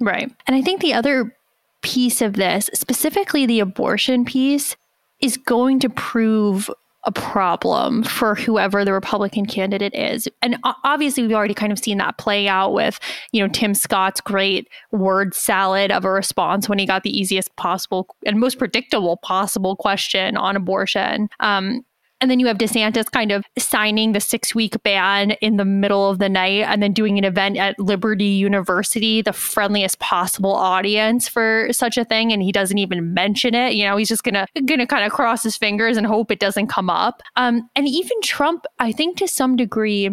[0.00, 0.30] Right.
[0.46, 1.34] And I think the other
[1.82, 4.76] piece of this, specifically the abortion piece,
[5.20, 6.70] is going to prove
[7.08, 10.28] a problem for whoever the Republican candidate is.
[10.42, 13.00] And obviously we've already kind of seen that play out with,
[13.32, 17.56] you know, Tim Scott's great word salad of a response when he got the easiest
[17.56, 21.30] possible and most predictable possible question on abortion.
[21.40, 21.82] Um,
[22.20, 26.10] and then you have DeSantis kind of signing the six week ban in the middle
[26.10, 31.28] of the night and then doing an event at Liberty University, the friendliest possible audience
[31.28, 32.32] for such a thing.
[32.32, 33.74] And he doesn't even mention it.
[33.74, 36.66] You know, he's just gonna gonna kind of cross his fingers and hope it doesn't
[36.68, 37.22] come up.
[37.36, 40.10] Um, and even Trump, I think to some degree,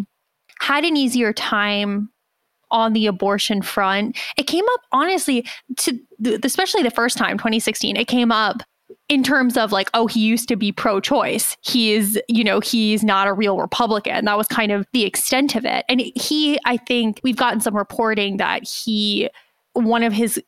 [0.61, 2.09] had an easier time
[2.71, 4.17] on the abortion front.
[4.37, 5.47] It came up honestly
[5.77, 5.99] to
[6.43, 8.63] especially the first time 2016 it came up
[9.09, 11.57] in terms of like, oh, he used to be pro choice.
[11.61, 14.25] He is, you know, he's not a real Republican.
[14.25, 15.85] That was kind of the extent of it.
[15.89, 19.29] And he, I think we've gotten some reporting that he,
[19.73, 20.41] one of his,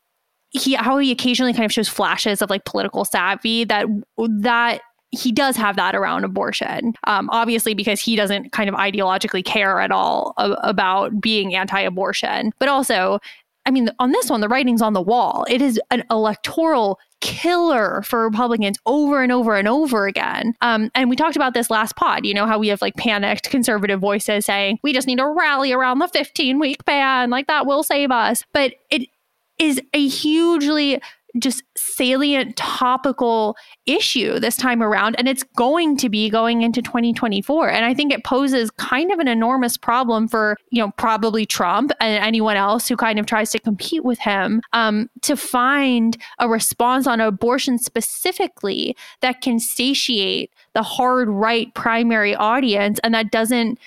[0.49, 4.81] he, how he occasionally kind of shows flashes of like political savvy that, that
[5.11, 6.93] he does have that around abortion.
[7.05, 12.53] Um, obviously, because he doesn't kind of ideologically care at all about being anti abortion,
[12.59, 13.19] but also
[13.67, 15.45] I mean, on this one, the writing's on the wall.
[15.49, 20.53] It is an electoral killer for Republicans over and over and over again.
[20.61, 23.49] Um, and we talked about this last pod, you know, how we have like panicked
[23.49, 27.65] conservative voices saying, we just need to rally around the 15 week ban, like that
[27.65, 28.43] will save us.
[28.53, 29.09] But it
[29.57, 31.01] is a hugely
[31.39, 37.69] just salient topical issue this time around and it's going to be going into 2024
[37.69, 41.91] and i think it poses kind of an enormous problem for you know probably trump
[41.99, 46.49] and anyone else who kind of tries to compete with him um, to find a
[46.49, 53.79] response on abortion specifically that can satiate the hard right primary audience and that doesn't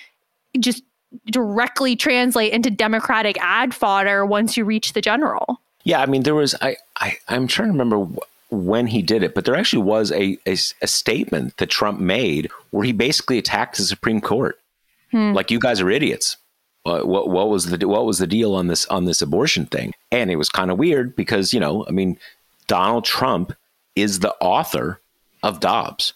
[0.59, 0.83] just
[1.27, 5.61] directly translate into democratic ad fodder once you reach the general.
[5.83, 8.07] Yeah, I mean, there was I, I I'm trying to remember
[8.49, 12.49] when he did it, but there actually was a, a, a statement that Trump made
[12.69, 14.59] where he basically attacked the Supreme Court,
[15.09, 15.33] hmm.
[15.33, 16.37] like you guys are idiots.
[16.83, 19.93] what what was the what was the deal on this on this abortion thing?
[20.11, 22.17] And it was kind of weird because you know, I mean,
[22.67, 23.53] Donald Trump
[23.95, 25.01] is the author
[25.43, 26.13] of Dobbs.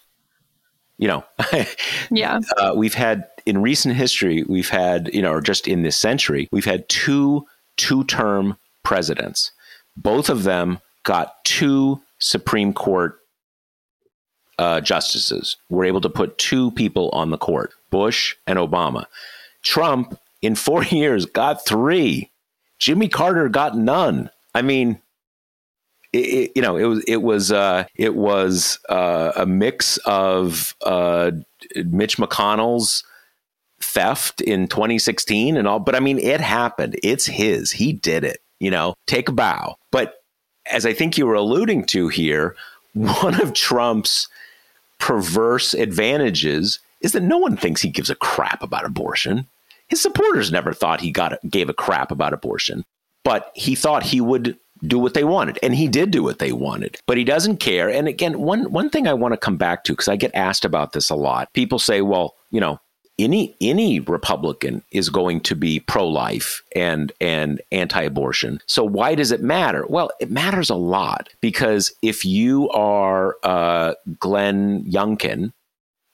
[0.98, 1.24] You know,
[2.10, 5.96] yeah, uh, we've had in recent history, we've had, you know, or just in this
[5.96, 9.52] century, we've had two two term presidents.
[9.96, 13.18] Both of them got two Supreme Court
[14.58, 19.04] uh, justices, were able to put two people on the court Bush and Obama.
[19.62, 22.30] Trump, in four years, got three.
[22.78, 24.30] Jimmy Carter got none.
[24.54, 25.00] I mean,
[26.12, 30.74] it, it, you know, it was it was uh, it was uh, a mix of
[30.84, 31.32] uh,
[31.74, 33.04] Mitch McConnell's
[33.80, 36.98] theft in 2016 and all, but I mean, it happened.
[37.02, 37.72] It's his.
[37.72, 38.38] He did it.
[38.60, 39.76] You know, take a bow.
[39.90, 40.22] But
[40.70, 42.56] as I think you were alluding to here,
[42.94, 44.28] one of Trump's
[44.98, 49.46] perverse advantages is that no one thinks he gives a crap about abortion.
[49.88, 52.84] His supporters never thought he got gave a crap about abortion,
[53.22, 56.52] but he thought he would do what they wanted and he did do what they
[56.52, 59.84] wanted but he doesn't care and again one one thing i want to come back
[59.84, 62.78] to because i get asked about this a lot people say well you know
[63.18, 69.42] any any republican is going to be pro-life and and anti-abortion so why does it
[69.42, 75.52] matter well it matters a lot because if you are uh, glenn youngkin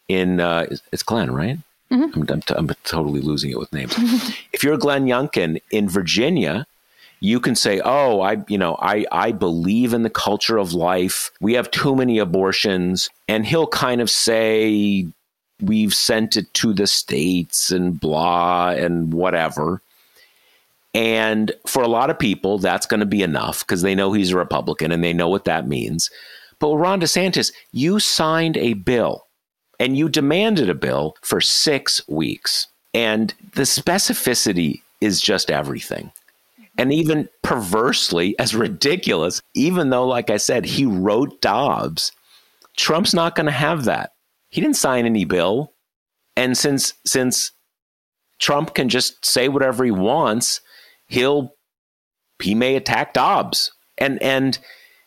[0.08, 1.58] in uh, it's glenn right
[1.90, 2.22] Mm-hmm.
[2.22, 3.92] I'm, I'm, t- I'm totally losing it with names
[4.54, 6.66] if you're glenn youngkin in virginia
[7.22, 11.30] you can say, "Oh, I, you know, I I believe in the culture of life.
[11.40, 15.06] We have too many abortions." And he'll kind of say,
[15.62, 19.80] "We've sent it to the states and blah and whatever."
[20.94, 24.32] And for a lot of people, that's going to be enough because they know he's
[24.32, 26.10] a Republican and they know what that means.
[26.58, 29.26] But Ron DeSantis, you signed a bill
[29.80, 32.66] and you demanded a bill for six weeks.
[32.92, 36.12] And the specificity is just everything
[36.78, 42.12] and even perversely as ridiculous, even though, like I said, he wrote Dobbs,
[42.76, 44.11] Trump's not going to have that.
[44.52, 45.72] He didn't sign any bill.
[46.36, 47.50] And since since
[48.38, 50.60] Trump can just say whatever he wants,
[51.08, 51.54] he'll
[52.40, 53.72] he may attack Dobbs.
[53.98, 54.58] And and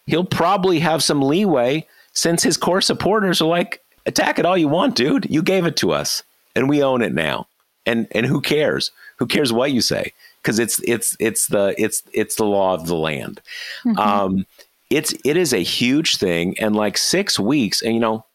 [0.05, 4.67] he'll probably have some leeway since his core supporters are like, attack it all you
[4.67, 5.27] want, dude.
[5.29, 6.23] You gave it to us
[6.55, 7.47] and we own it now.
[7.85, 8.91] And and who cares?
[9.19, 10.11] Who cares what you say?
[10.45, 13.41] because it's it's it's the it's it's the law of the land.
[13.83, 13.97] Mm-hmm.
[13.97, 14.45] Um,
[14.91, 18.25] it's it is a huge thing, and like six weeks, and you know,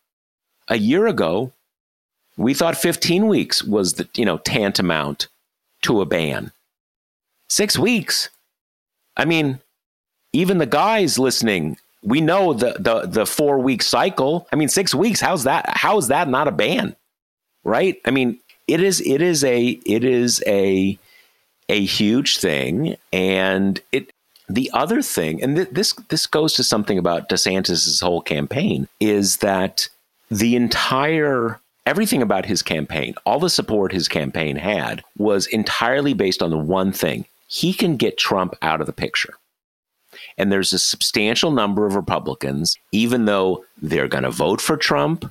[0.70, 1.52] a year ago,
[2.36, 5.28] we thought 15 weeks was the you know tantamount
[5.82, 6.52] to a ban.
[7.50, 8.30] Six weeks.
[9.16, 9.58] I mean,
[10.32, 14.46] even the guys listening, we know the the the four week cycle.
[14.52, 15.20] I mean, six weeks.
[15.20, 15.68] How's that?
[15.68, 16.96] How is that not a ban?
[17.64, 18.00] Right?
[18.06, 19.02] I mean, it is.
[19.02, 19.80] It is a.
[19.84, 20.98] It is a
[21.68, 22.96] a huge thing.
[23.12, 24.10] And it
[24.48, 29.38] the other thing, and th- this this goes to something about DeSantis's whole campaign, is
[29.38, 29.88] that
[30.31, 36.43] the entire everything about his campaign, all the support his campaign had, was entirely based
[36.43, 39.35] on the one thing: he can get Trump out of the picture.
[40.37, 45.31] And there's a substantial number of Republicans, even though they're going to vote for Trump,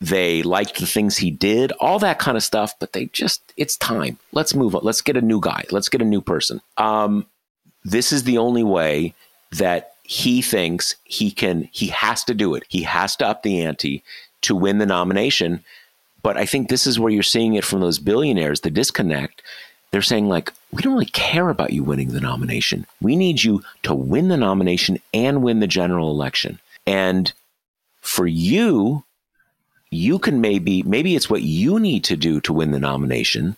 [0.00, 3.76] they liked the things he did, all that kind of stuff, but they just, it's
[3.76, 4.18] time.
[4.32, 4.82] Let's move on.
[4.84, 5.64] Let's get a new guy.
[5.70, 6.60] Let's get a new person.
[6.76, 7.26] Um,
[7.84, 9.14] this is the only way
[9.52, 12.64] that he thinks he can, he has to do it.
[12.68, 14.02] He has to up the ante
[14.42, 15.64] to win the nomination.
[16.22, 19.42] But I think this is where you're seeing it from those billionaires, the disconnect.
[19.90, 22.86] They're saying, like, we don't really care about you winning the nomination.
[23.00, 26.58] We need you to win the nomination and win the general election.
[26.86, 27.32] And
[28.00, 29.04] for you,
[29.90, 33.56] you can maybe maybe it's what you need to do to win the nomination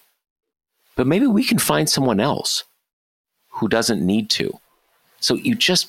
[0.95, 2.65] but maybe we can find someone else
[3.49, 4.59] who doesn't need to
[5.21, 5.89] so you just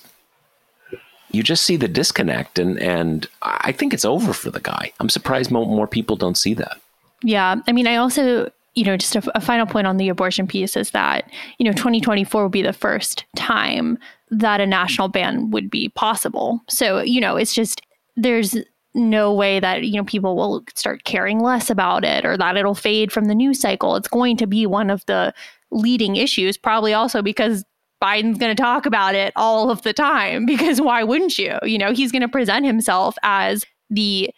[1.32, 4.92] you just see the disconnect and and i think it's over for the guy.
[5.00, 6.80] I'm surprised more, more people don't see that.
[7.24, 7.56] Yeah.
[7.68, 10.78] I mean i also you know just a, a final point on the abortion piece
[10.78, 13.98] is that you know 2024 will be the first time
[14.32, 16.62] that a national ban would be possible.
[16.70, 17.82] So you know it's just
[18.16, 18.58] there's
[18.96, 22.76] no way that you know people will start caring less about it or that it'll
[22.76, 23.96] fade from the news cycle.
[23.96, 25.34] It's going to be one of the
[25.72, 27.64] leading issues probably also because
[28.02, 31.78] Biden's going to talk about it all of the time because why wouldn't you you
[31.78, 34.30] know he's going to present himself as the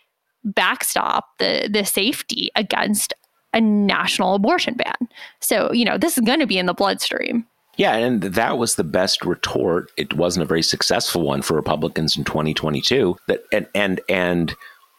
[0.43, 3.13] backstop the the safety against
[3.53, 4.95] a national abortion ban
[5.39, 7.45] so you know this is going to be in the bloodstream
[7.77, 9.91] yeah, and that was the best retort.
[9.97, 13.17] It wasn't a very successful one for Republicans in 2022.
[13.27, 14.53] That and and and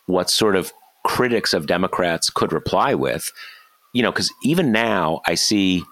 [0.07, 0.73] what sort of
[1.05, 3.31] critics of Democrats could reply with,
[3.93, 5.85] you know, because even now I see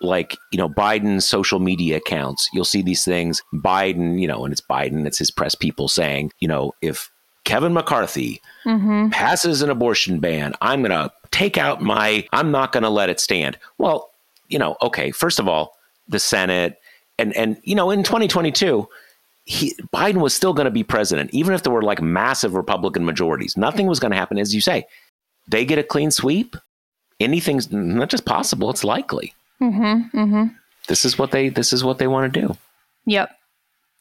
[0.00, 2.48] like you know Biden's social media accounts.
[2.52, 3.42] You'll see these things.
[3.54, 5.06] Biden, you know, and it's Biden.
[5.06, 7.10] It's his press people saying, you know, if
[7.48, 9.08] Kevin McCarthy mm-hmm.
[9.08, 13.08] passes an abortion ban, I'm going to take out my, I'm not going to let
[13.08, 13.58] it stand.
[13.78, 14.10] Well,
[14.48, 15.74] you know, okay, first of all,
[16.08, 16.78] the Senate,
[17.18, 18.86] and, and you know, in 2022,
[19.46, 23.06] he, Biden was still going to be president, even if there were like massive Republican
[23.06, 23.56] majorities.
[23.56, 24.86] Nothing was going to happen, as you say.
[25.46, 26.54] They get a clean sweep.
[27.18, 29.32] Anything's not just possible; it's likely.
[29.62, 30.44] Mm-hmm, mm-hmm.
[30.86, 31.48] This is what they.
[31.48, 32.56] This is what they want to do.
[33.06, 33.30] Yep.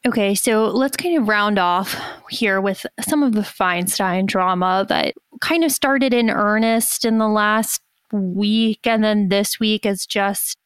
[0.05, 1.99] Okay, so let's kind of round off
[2.29, 7.27] here with some of the Feinstein drama that kind of started in earnest in the
[7.27, 7.81] last
[8.13, 10.57] week, and then this week has just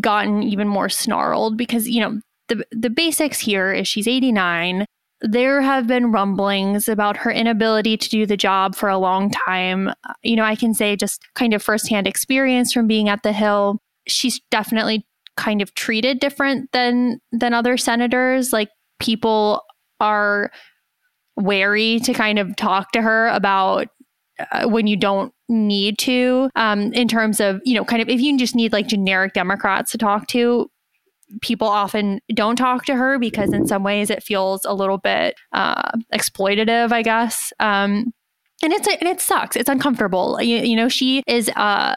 [0.00, 4.84] gotten even more snarled because you know the the basics here is she's 89.
[5.20, 9.92] There have been rumblings about her inability to do the job for a long time.
[10.22, 13.78] You know, I can say just kind of firsthand experience from being at the Hill.
[14.06, 18.52] She's definitely kind of treated different than than other senators.
[18.52, 19.62] Like people
[20.00, 20.50] are
[21.36, 23.88] wary to kind of talk to her about
[24.50, 28.20] uh, when you don't need to um, in terms of you know kind of if
[28.20, 30.70] you just need like generic democrats to talk to
[31.40, 35.34] people often don't talk to her because in some ways it feels a little bit
[35.52, 37.52] uh, exploitative, I guess.
[37.58, 38.12] Um,
[38.62, 39.56] and it's and it sucks.
[39.56, 40.40] It's uncomfortable.
[40.40, 41.96] You, you know, she is uh,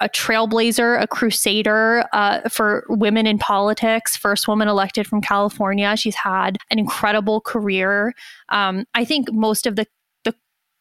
[0.00, 4.16] a trailblazer, a crusader uh, for women in politics.
[4.16, 5.96] First woman elected from California.
[5.96, 8.12] She's had an incredible career.
[8.48, 9.86] Um, I think most of the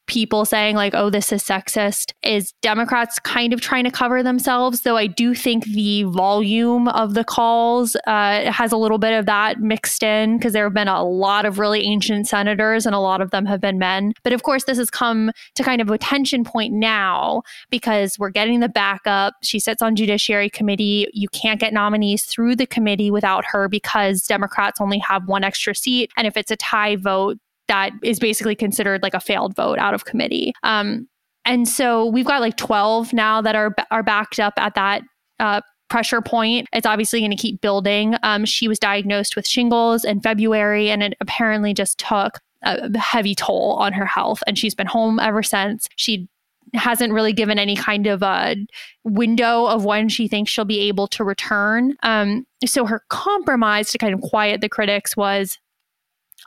[0.10, 4.82] people saying like oh this is sexist is democrats kind of trying to cover themselves
[4.82, 9.26] though i do think the volume of the calls uh, has a little bit of
[9.26, 13.00] that mixed in because there have been a lot of really ancient senators and a
[13.00, 14.14] lot of them have been men.
[14.24, 18.30] But of course this has come to kind of a tension point now because we're
[18.30, 19.36] getting the backup.
[19.44, 21.08] She sits on judiciary committee.
[21.14, 25.76] You can't get nominees through the committee without her because democrats only have one extra
[25.76, 26.12] seat.
[26.18, 27.38] And if it's a tie vote
[27.70, 30.54] that is basically considered like a failed vote out of committee.
[30.64, 31.08] Um,
[31.46, 35.04] and so we've got like 12 now that are are backed up at that
[35.40, 36.68] uh, pressure point.
[36.74, 38.16] It's obviously going to keep building.
[38.24, 43.34] Um, she was diagnosed with shingles in February, and it apparently just took a heavy
[43.36, 44.44] toll on her health.
[44.46, 45.88] And she's been home ever since.
[45.96, 46.28] She
[46.74, 48.56] hasn't really given any kind of a
[49.04, 51.96] window of when she thinks she'll be able to return.
[52.04, 55.58] Um, so her compromise to kind of quiet the critics was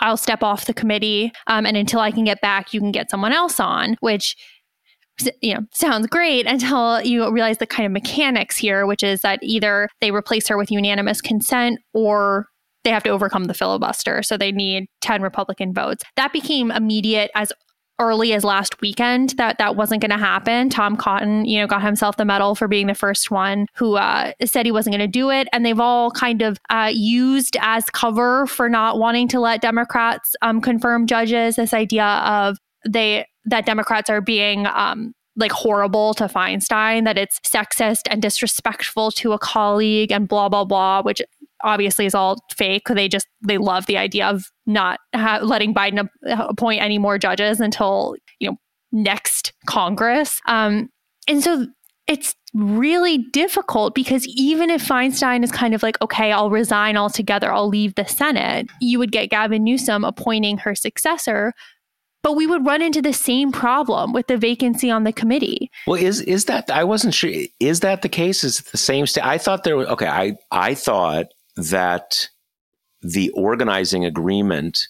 [0.02, 1.32] I'll step off the committee.
[1.46, 4.36] Um, and until I can get back, you can get someone else on, which
[5.40, 9.38] you know sounds great until you realize the kind of mechanics here which is that
[9.42, 12.46] either they replace her with unanimous consent or
[12.82, 17.30] they have to overcome the filibuster so they need 10 republican votes that became immediate
[17.34, 17.52] as
[17.98, 20.68] early as last weekend that that wasn't going to happen.
[20.68, 24.32] Tom Cotton, you know, got himself the medal for being the first one who uh,
[24.44, 27.84] said he wasn't going to do it, and they've all kind of uh, used as
[27.90, 31.56] cover for not wanting to let Democrats um, confirm judges.
[31.56, 37.40] This idea of they that Democrats are being um, like horrible to Feinstein, that it's
[37.40, 41.22] sexist and disrespectful to a colleague and blah, blah, blah, which
[41.62, 42.86] obviously is all fake.
[42.88, 47.60] They just, they love the idea of not ha- letting Biden appoint any more judges
[47.60, 48.56] until, you know,
[48.92, 50.40] next Congress.
[50.46, 50.88] Um,
[51.28, 51.66] and so
[52.06, 57.52] it's really difficult because even if Feinstein is kind of like, okay, I'll resign altogether,
[57.52, 61.52] I'll leave the Senate, you would get Gavin Newsom appointing her successor
[62.22, 65.70] but we would run into the same problem with the vacancy on the committee.
[65.86, 67.32] Well, is is that I wasn't sure.
[67.60, 68.44] Is that the case?
[68.44, 69.24] Is it the same state?
[69.24, 70.06] I thought there was okay.
[70.06, 71.26] I I thought
[71.56, 72.28] that
[73.02, 74.88] the organizing agreement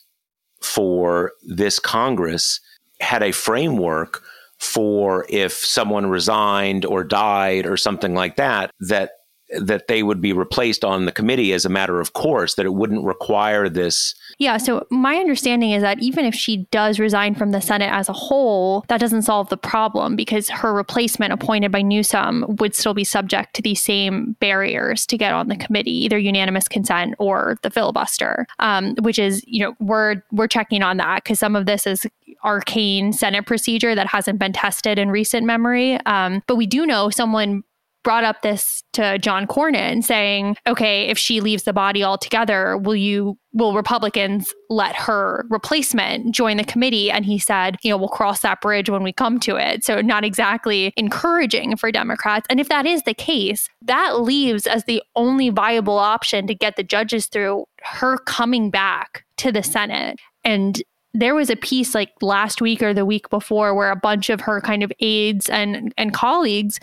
[0.60, 2.60] for this Congress
[3.00, 4.22] had a framework
[4.58, 9.10] for if someone resigned or died or something like that that
[9.58, 12.74] that they would be replaced on the committee as a matter of course, that it
[12.74, 14.14] wouldn't require this.
[14.38, 14.56] Yeah.
[14.56, 18.12] So, my understanding is that even if she does resign from the Senate as a
[18.12, 23.04] whole, that doesn't solve the problem because her replacement appointed by Newsom would still be
[23.04, 27.70] subject to these same barriers to get on the committee, either unanimous consent or the
[27.70, 31.86] filibuster, um, which is, you know, we're, we're checking on that because some of this
[31.86, 32.06] is
[32.44, 35.98] arcane Senate procedure that hasn't been tested in recent memory.
[36.06, 37.62] Um, but we do know someone
[38.02, 42.96] brought up this to John Cornyn saying, okay, if she leaves the body altogether, will
[42.96, 47.10] you, will Republicans let her replacement join the committee?
[47.10, 49.84] And he said, you know, we'll cross that bridge when we come to it.
[49.84, 52.46] So not exactly encouraging for Democrats.
[52.50, 56.76] And if that is the case, that leaves as the only viable option to get
[56.76, 60.18] the judges through her coming back to the Senate.
[60.44, 60.82] And
[61.14, 64.40] there was a piece like last week or the week before where a bunch of
[64.40, 66.80] her kind of aides and and colleagues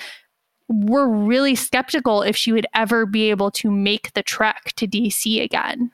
[0.70, 5.44] were really skeptical if she would ever be able to make the trek to DC
[5.44, 5.92] again.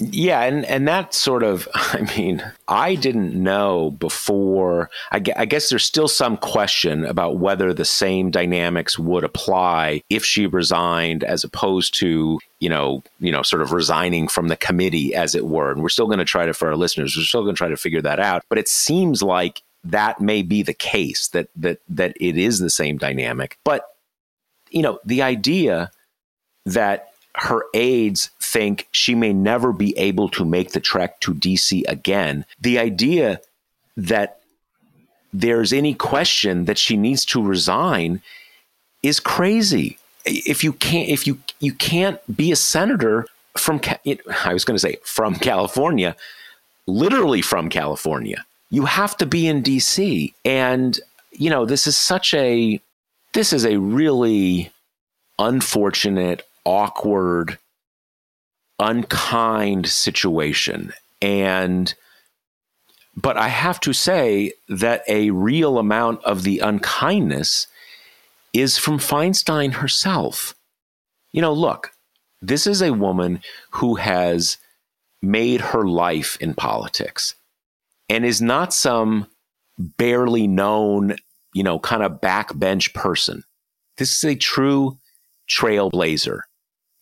[0.00, 4.90] Yeah, and and that sort of, I mean, I didn't know before.
[5.10, 10.24] I, I, guess there's still some question about whether the same dynamics would apply if
[10.24, 15.14] she resigned, as opposed to you know, you know, sort of resigning from the committee,
[15.14, 15.72] as it were.
[15.72, 17.68] And we're still going to try to, for our listeners, we're still going to try
[17.68, 18.42] to figure that out.
[18.48, 22.70] But it seems like that may be the case that that that it is the
[22.70, 23.58] same dynamic.
[23.64, 23.84] But
[24.70, 25.90] you know, the idea
[26.66, 31.84] that her aides think she may never be able to make the trek to DC
[31.88, 32.44] again.
[32.60, 33.40] The idea
[33.96, 34.40] that
[35.32, 38.22] there's any question that she needs to resign
[39.02, 39.98] is crazy.
[40.24, 43.80] If you can't, if you you can't be a senator from,
[44.44, 46.16] I was going to say from California,
[46.86, 50.32] literally from California, you have to be in DC.
[50.44, 50.98] And
[51.32, 52.80] you know, this is such a,
[53.38, 54.72] this is a really
[55.38, 57.56] unfortunate, awkward,
[58.80, 60.92] unkind situation.
[61.22, 61.94] And,
[63.14, 67.68] but I have to say that a real amount of the unkindness
[68.52, 70.56] is from Feinstein herself.
[71.30, 71.92] You know, look,
[72.42, 74.56] this is a woman who has
[75.22, 77.36] made her life in politics
[78.08, 79.28] and is not some
[79.78, 81.14] barely known,
[81.54, 83.42] you know, kind of backbench person.
[83.96, 84.98] This is a true
[85.50, 86.40] trailblazer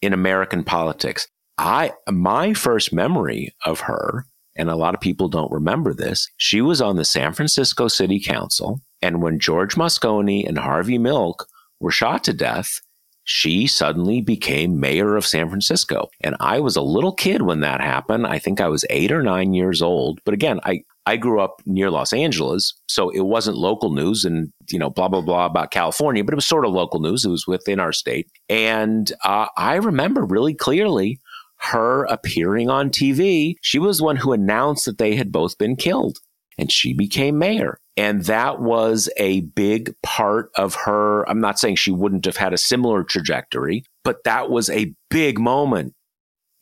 [0.03, 1.27] in American politics.
[1.59, 4.27] I my first memory of her,
[4.57, 8.21] and a lot of people don't remember this, she was on the San Francisco City
[8.21, 11.47] Council, and when George Moscone and Harvey Milk
[11.81, 12.81] were shot to death,
[13.25, 16.09] she suddenly became mayor of San Francisco.
[16.21, 18.27] And I was a little kid when that happened.
[18.27, 20.21] I think I was eight or nine years old.
[20.25, 24.51] But again, I, I grew up near Los Angeles, so it wasn't local news and,
[24.71, 27.25] you know, blah, blah, blah about California, but it was sort of local news.
[27.25, 28.29] It was within our state.
[28.49, 31.21] And uh, I remember really clearly
[31.59, 33.55] her appearing on TV.
[33.63, 36.19] She was one who announced that they had both been killed
[36.59, 37.79] and she became mayor.
[37.97, 41.29] And that was a big part of her.
[41.29, 45.39] I'm not saying she wouldn't have had a similar trajectory, but that was a big
[45.39, 45.95] moment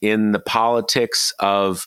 [0.00, 1.86] in the politics of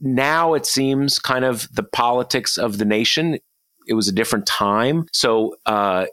[0.00, 3.38] now it seems kind of the politics of the nation.
[3.86, 5.06] It was a different time.
[5.12, 6.06] So, uh,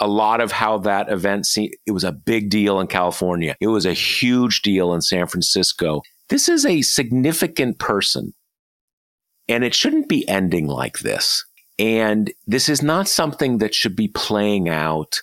[0.00, 3.54] a lot of how that event it was a big deal in California.
[3.60, 6.00] It was a huge deal in San Francisco.
[6.30, 8.32] This is a significant person
[9.50, 11.44] and it shouldn't be ending like this.
[11.78, 15.22] And this is not something that should be playing out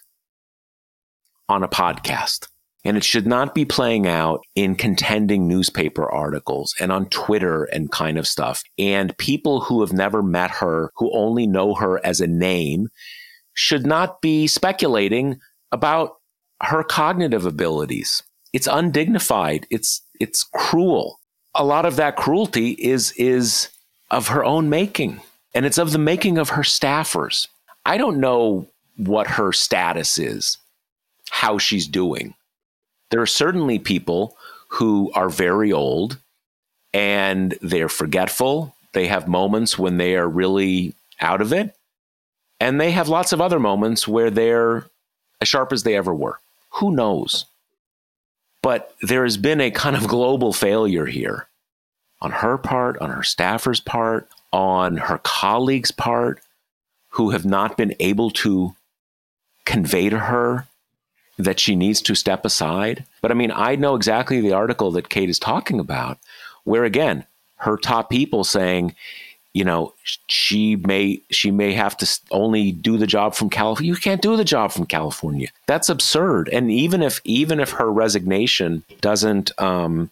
[1.48, 2.48] on a podcast.
[2.86, 7.92] And it should not be playing out in contending newspaper articles and on Twitter and
[7.92, 8.64] kind of stuff.
[8.78, 12.90] And people who have never met her, who only know her as a name,
[13.54, 15.40] should not be speculating
[15.72, 16.18] about
[16.62, 18.24] her cognitive abilities.
[18.54, 19.68] It's undignified.
[19.70, 21.20] It's it's cruel.
[21.56, 23.70] A lot of that cruelty is is
[24.12, 25.20] of her own making,
[25.54, 27.48] and it's of the making of her staffers.
[27.86, 28.68] I don't know
[28.98, 30.58] what her status is,
[31.30, 32.34] how she's doing.
[33.10, 34.36] There are certainly people
[34.70, 36.20] who are very old
[36.93, 38.76] and they're forgetful.
[38.93, 41.76] They have moments when they are really out of it.
[42.60, 44.88] And they have lots of other moments where they're
[45.39, 46.39] as sharp as they ever were.
[46.76, 47.45] Who knows?
[48.62, 51.47] But there has been a kind of global failure here
[52.20, 56.41] on her part, on her staffer's part, on her colleagues' part,
[57.10, 58.76] who have not been able to
[59.66, 60.68] convey to her
[61.38, 63.06] that she needs to step aside.
[63.22, 66.18] But I mean, I know exactly the article that Kate is talking about,
[66.64, 67.26] where again,
[67.58, 68.96] her top people saying,
[69.54, 69.94] you know,
[70.28, 73.92] she may she may have to only do the job from California.
[73.92, 75.48] You can't do the job from California.
[75.66, 76.50] That's absurd.
[76.50, 80.12] And even if even if her resignation doesn't um,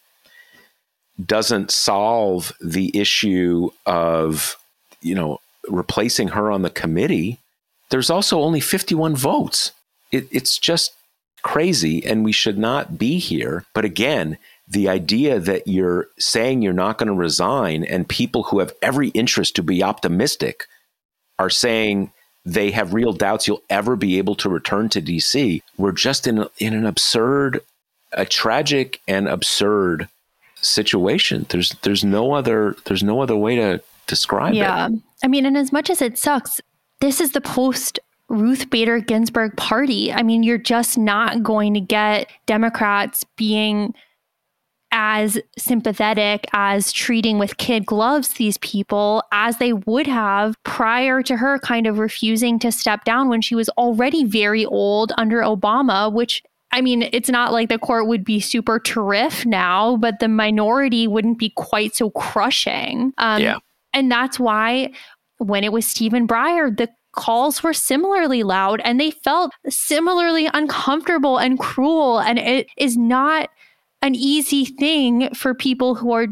[1.24, 4.58] doesn't solve the issue of
[5.02, 7.38] you know replacing her on the committee,
[7.90, 9.72] there's also only 51 votes.
[10.12, 10.94] It, it's just
[11.46, 13.64] crazy and we should not be here.
[13.76, 18.58] But again, the idea that you're saying you're not going to resign and people who
[18.58, 20.66] have every interest to be optimistic
[21.38, 22.12] are saying
[22.46, 25.62] they have real doubts you'll ever be able to return to DC.
[25.78, 27.62] We're just in, in an absurd,
[28.12, 30.10] a tragic and absurd
[30.56, 31.46] situation.
[31.50, 34.88] There's there's no other there's no other way to describe yeah.
[34.88, 34.94] it.
[34.94, 34.98] Yeah.
[35.24, 36.60] I mean, and as much as it sucks,
[37.02, 38.00] this is the post
[38.30, 40.12] Ruth Bader Ginsburg party.
[40.12, 43.94] I mean, you're just not going to get Democrats being
[44.92, 51.36] as sympathetic as treating with kid gloves these people as they would have prior to
[51.36, 56.12] her kind of refusing to step down when she was already very old under Obama,
[56.12, 60.28] which I mean, it's not like the court would be super terrific now, but the
[60.28, 63.14] minority wouldn't be quite so crushing.
[63.18, 63.58] Um, yeah.
[63.94, 64.92] And that's why
[65.38, 71.38] when it was Stephen Breyer, the calls were similarly loud and they felt similarly uncomfortable
[71.38, 72.20] and cruel.
[72.20, 73.50] And it is not
[74.02, 76.28] an easy thing for people who are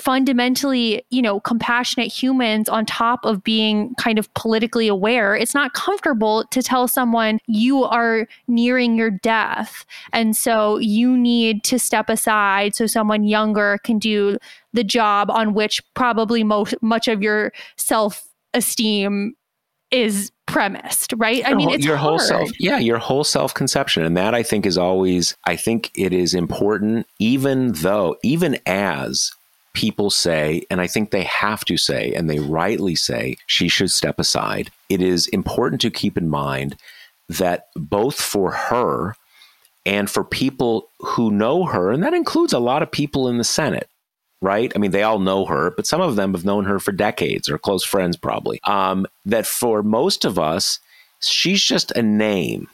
[0.00, 5.74] fundamentally, you know, compassionate humans on top of being kind of politically aware, it's not
[5.74, 9.84] comfortable to tell someone you are nearing your death.
[10.12, 14.38] And so you need to step aside so someone younger can do
[14.72, 19.34] the job on which probably most much of your self esteem
[19.90, 21.42] is premised, right?
[21.46, 22.10] I mean, it's your hard.
[22.10, 25.90] whole self, yeah, your whole self conception, and that I think is always, I think
[25.94, 29.32] it is important, even though, even as
[29.72, 33.90] people say, and I think they have to say, and they rightly say, she should
[33.90, 34.70] step aside.
[34.88, 36.76] It is important to keep in mind
[37.28, 39.14] that both for her
[39.86, 43.44] and for people who know her, and that includes a lot of people in the
[43.44, 43.88] Senate,
[44.40, 44.72] right?
[44.74, 47.48] I mean, they all know her, but some of them have known her for decades
[47.48, 48.60] or close friends, probably.
[48.64, 50.78] Um, that for most of us,
[51.20, 52.68] she's just a name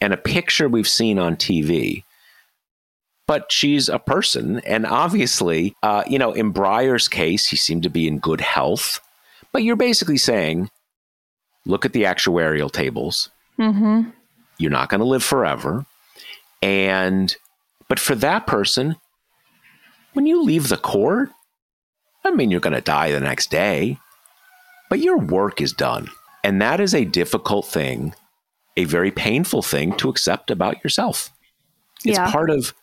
[0.00, 2.04] and a picture we've seen on TV
[3.30, 4.58] but she's a person.
[4.66, 8.98] And obviously, uh, you know, in Breyer's case, he seemed to be in good health.
[9.52, 10.68] But you're basically saying,
[11.64, 13.30] look at the actuarial tables.
[13.56, 14.10] Mm-hmm.
[14.58, 15.86] You're not going to live forever.
[16.60, 17.32] And,
[17.86, 18.96] but for that person,
[20.12, 21.30] when you leave the court,
[22.24, 23.98] I mean, you're going to die the next day,
[24.88, 26.08] but your work is done.
[26.44, 28.14] And that is a difficult thing,
[28.76, 31.30] a very painful thing to accept about yourself.
[32.04, 32.30] It's yeah.
[32.30, 32.74] part of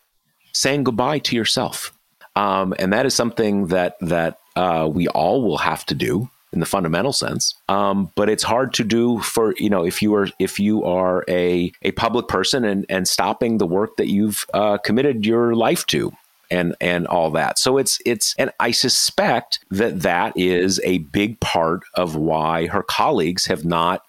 [0.52, 1.92] saying goodbye to yourself.
[2.36, 6.60] Um, and that is something that that uh, we all will have to do in
[6.60, 7.54] the fundamental sense.
[7.68, 11.24] Um, but it's hard to do for you know if you are if you are
[11.28, 15.84] a a public person and and stopping the work that you've uh, committed your life
[15.86, 16.12] to
[16.50, 17.58] and and all that.
[17.58, 22.82] So it's it's and I suspect that that is a big part of why her
[22.82, 24.02] colleagues have not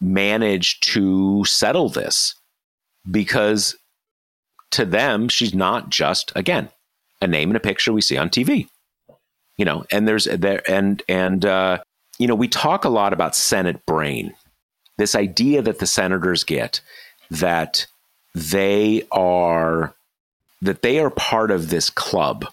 [0.00, 2.34] managed to settle this
[3.10, 3.76] because
[4.72, 6.68] to them, she's not just again
[7.20, 8.68] a name and a picture we see on TV.
[9.56, 11.78] You know, and there's there and and uh,
[12.18, 14.34] you know we talk a lot about Senate brain,
[14.96, 16.80] this idea that the senators get
[17.30, 17.86] that
[18.34, 19.94] they are
[20.62, 22.46] that they are part of this club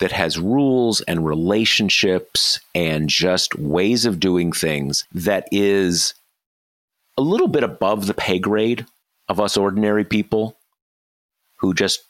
[0.00, 6.14] that has rules and relationships and just ways of doing things that is
[7.16, 8.86] a little bit above the pay grade
[9.28, 10.56] of us ordinary people
[11.58, 12.02] who just,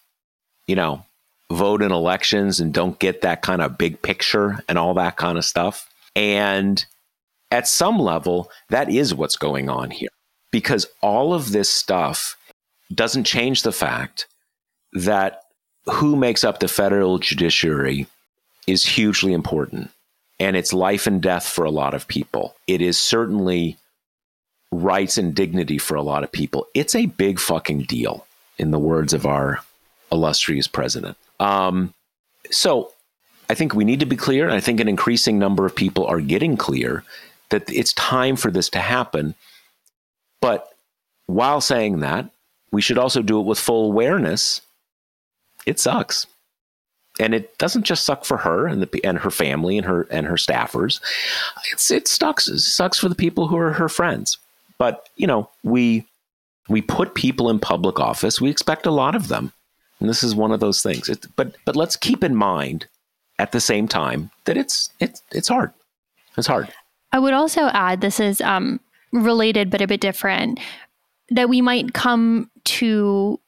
[0.66, 1.04] you know,
[1.52, 5.36] vote in elections and don't get that kind of big picture and all that kind
[5.38, 5.88] of stuff.
[6.16, 6.84] And
[7.50, 10.08] at some level, that is what's going on here
[10.50, 12.36] because all of this stuff
[12.92, 14.26] doesn't change the fact
[14.92, 15.43] that
[15.90, 18.06] who makes up the federal judiciary
[18.66, 19.90] is hugely important.
[20.40, 22.56] And it's life and death for a lot of people.
[22.66, 23.76] It is certainly
[24.72, 26.66] rights and dignity for a lot of people.
[26.74, 28.26] It's a big fucking deal
[28.58, 29.60] in the words of our
[30.10, 31.16] illustrious president.
[31.38, 31.94] Um,
[32.50, 32.92] so
[33.48, 34.50] I think we need to be clear.
[34.50, 37.04] I think an increasing number of people are getting clear
[37.50, 39.34] that it's time for this to happen.
[40.40, 40.74] But
[41.26, 42.30] while saying that,
[42.72, 44.60] we should also do it with full awareness.
[45.66, 46.26] It sucks.
[47.20, 50.26] And it doesn't just suck for her and the and her family and her and
[50.26, 51.00] her staffers.
[51.72, 52.48] It's it sucks.
[52.48, 54.36] It sucks for the people who are her friends.
[54.78, 56.06] But you know, we
[56.68, 58.40] we put people in public office.
[58.40, 59.52] We expect a lot of them.
[60.00, 61.08] And this is one of those things.
[61.08, 62.86] It, but but let's keep in mind
[63.38, 65.72] at the same time that it's it's it's hard.
[66.36, 66.68] It's hard.
[67.12, 68.80] I would also add this is um,
[69.12, 70.58] related but a bit different
[71.30, 73.40] that we might come to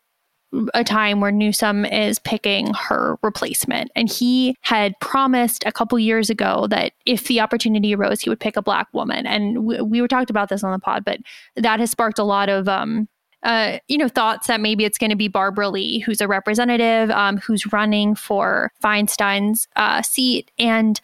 [0.74, 3.90] a time where Newsom is picking her replacement.
[3.94, 8.40] And he had promised a couple years ago that if the opportunity arose, he would
[8.40, 9.26] pick a black woman.
[9.26, 11.20] And we, we were talked about this on the pod, but
[11.56, 13.08] that has sparked a lot of um,
[13.42, 17.10] uh, you know, thoughts that maybe it's going to be Barbara Lee, who's a representative,
[17.10, 20.50] um, who's running for Feinstein's uh, seat.
[20.58, 21.00] And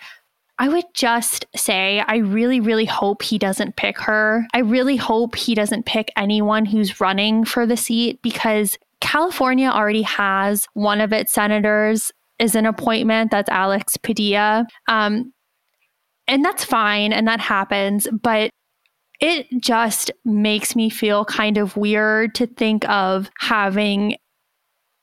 [0.59, 4.47] I would just say, I really, really hope he doesn't pick her.
[4.55, 10.03] I really hope he doesn't pick anyone who's running for the seat because California already
[10.03, 13.33] has one of its senators is an appointment.
[13.33, 14.65] That's Alex Padilla.
[14.89, 15.33] Um,
[16.29, 18.07] and that's fine and that happens.
[18.23, 18.53] But
[19.21, 24.17] it just makes me feel kind of weird to think of having,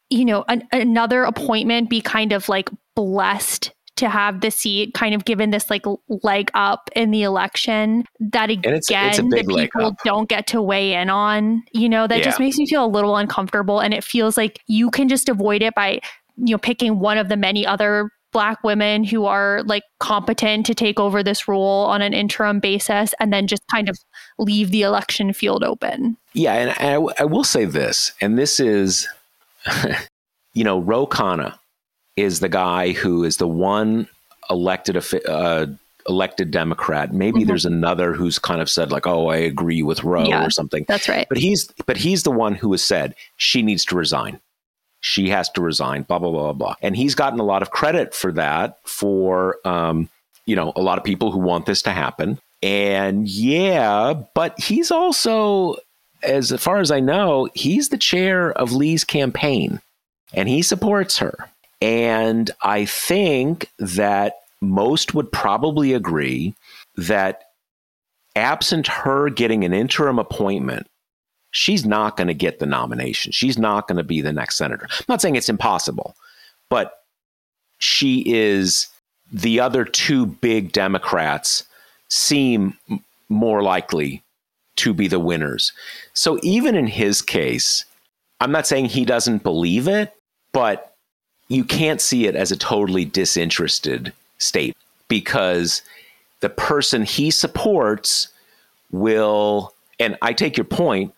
[0.09, 5.13] you know, an, another appointment be kind of like blessed to have the seat kind
[5.13, 5.85] of given this like
[6.23, 10.93] leg up in the election that again it's, it's the people don't get to weigh
[10.93, 12.23] in on you know that yeah.
[12.23, 15.61] just makes me feel a little uncomfortable and it feels like you can just avoid
[15.61, 15.99] it by
[16.37, 20.75] you know picking one of the many other black women who are like competent to
[20.75, 23.97] take over this role on an interim basis and then just kind of
[24.37, 26.15] leave the election field open.
[26.33, 29.07] Yeah, and I, I will say this, and this is,
[30.53, 31.57] you know, Ro Khanna
[32.21, 34.07] is the guy who is the one
[34.49, 34.97] elected
[35.27, 35.67] uh,
[36.07, 37.13] elected Democrat.
[37.13, 37.47] Maybe mm-hmm.
[37.47, 40.85] there's another who's kind of said like, "Oh, I agree with Ro" yeah, or something.
[40.87, 41.27] That's right.
[41.29, 44.39] But he's but he's the one who has said she needs to resign
[45.01, 46.75] she has to resign, blah, blah, blah, blah.
[46.81, 50.09] And he's gotten a lot of credit for that for, um,
[50.45, 52.39] you know, a lot of people who want this to happen.
[52.61, 55.77] And yeah, but he's also,
[56.23, 59.81] as far as I know, he's the chair of Lee's campaign
[60.33, 61.49] and he supports her.
[61.81, 66.53] And I think that most would probably agree
[66.97, 67.43] that
[68.35, 70.87] absent her getting an interim appointment
[71.51, 73.31] she's not going to get the nomination.
[73.31, 74.87] She's not going to be the next senator.
[74.91, 76.15] I'm not saying it's impossible,
[76.69, 77.03] but
[77.79, 78.87] she is
[79.31, 81.63] the other two big Democrats
[82.09, 82.77] seem
[83.29, 84.23] more likely
[84.77, 85.71] to be the winners.
[86.13, 87.85] So even in his case,
[88.39, 90.13] I'm not saying he doesn't believe it,
[90.53, 90.88] but
[91.49, 94.77] you can't see it as a totally disinterested state
[95.07, 95.81] because
[96.39, 98.29] the person he supports
[98.91, 101.13] will and I take your point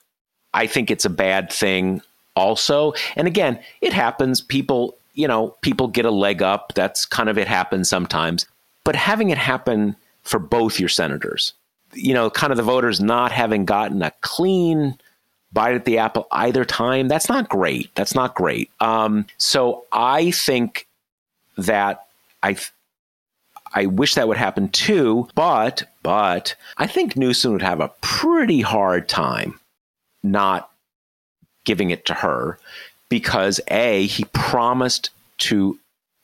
[0.54, 2.02] I think it's a bad thing
[2.36, 2.94] also.
[3.16, 4.42] And again, it happens.
[4.42, 6.74] People, you know, people get a leg up.
[6.76, 8.46] That's kind of it happens sometimes.
[8.84, 11.54] But having it happen for both your senators,
[11.94, 15.00] you know, kind of the voters not having gotten a clean
[15.54, 17.94] bite at the apple either time, that's not great.
[17.96, 18.70] That's not great.
[18.80, 20.88] Um, so I think
[21.58, 22.06] that
[22.44, 22.58] I.
[23.74, 28.60] I wish that would happen too, but but I think Newsom would have a pretty
[28.60, 29.62] hard time
[30.24, 30.70] not
[31.64, 32.58] giving it to her
[33.08, 35.80] because A, he promised to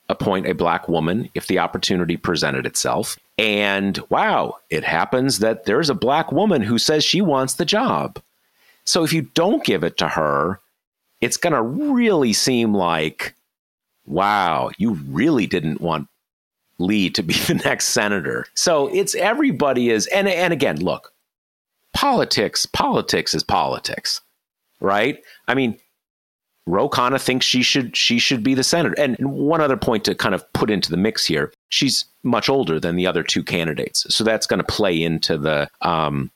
[0.10, 3.18] appoint a black woman if the opportunity presented itself.
[3.38, 8.22] And wow, it happens that there's a black woman who says she wants the job.
[8.88, 10.60] So if you don't give it to her,
[11.20, 13.36] it's going to really seem like,
[14.06, 16.08] wow, you really didn't want
[16.80, 18.46] Lee to be the next senator.
[18.56, 21.12] So it's everybody is, and, and again, look,
[21.94, 24.22] politics, politics is politics,
[24.80, 25.22] right?
[25.48, 25.78] I mean,
[26.66, 28.94] Ro Khanna thinks she should she should be the senator.
[29.00, 32.78] And one other point to kind of put into the mix here: she's much older
[32.78, 36.30] than the other two candidates, so that's going to play into the um,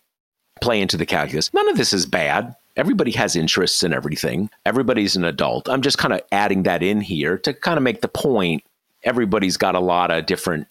[0.61, 1.53] play into the calculus.
[1.53, 2.55] None of this is bad.
[2.77, 4.49] Everybody has interests in everything.
[4.65, 5.67] Everybody's an adult.
[5.67, 8.63] I'm just kind of adding that in here to kind of make the point.
[9.03, 10.67] Everybody's got a lot of different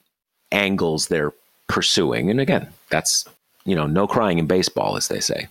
[0.53, 1.33] angles they're
[1.69, 3.27] pursuing, and again, that's
[3.65, 5.49] you know, no crying in baseball, as they say.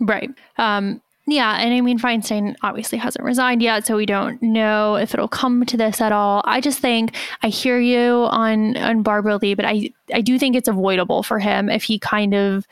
[0.00, 0.30] Right.
[0.58, 5.14] Um, yeah, and I mean Feinstein obviously hasn't resigned yet, so we don't know if
[5.14, 6.42] it'll come to this at all.
[6.44, 10.54] I just think I hear you on on Barbara Lee, but I I do think
[10.54, 12.66] it's avoidable for him if he kind of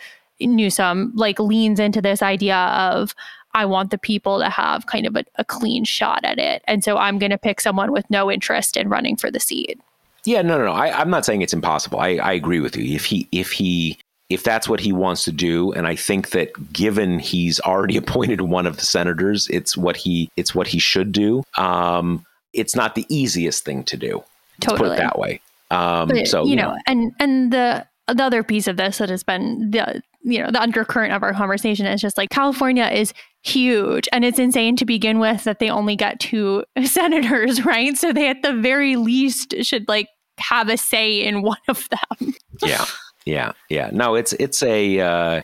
[0.46, 3.14] Newsom like leans into this idea of
[3.54, 6.82] I want the people to have kind of a, a clean shot at it, and
[6.82, 9.80] so I'm going to pick someone with no interest in running for the seat.
[10.24, 10.72] Yeah, no, no, no.
[10.72, 11.98] I, am not saying it's impossible.
[11.98, 12.94] I, I agree with you.
[12.94, 13.98] If he if he
[14.32, 18.40] if that's what he wants to do and i think that given he's already appointed
[18.40, 22.94] one of the senators it's what he it's what he should do um, it's not
[22.94, 24.22] the easiest thing to do
[24.60, 24.88] totally.
[24.88, 25.40] put it that way
[25.70, 29.22] um, but, so you know and and the the other piece of this that has
[29.22, 34.08] been the you know the undercurrent of our conversation is just like california is huge
[34.12, 37.96] and it's insane to begin with that they only get two senators right?
[37.96, 42.34] So they at the very least should like have a say in one of them.
[42.62, 42.84] Yeah.
[43.24, 43.88] Yeah, yeah.
[43.92, 45.42] No, it's it's a uh,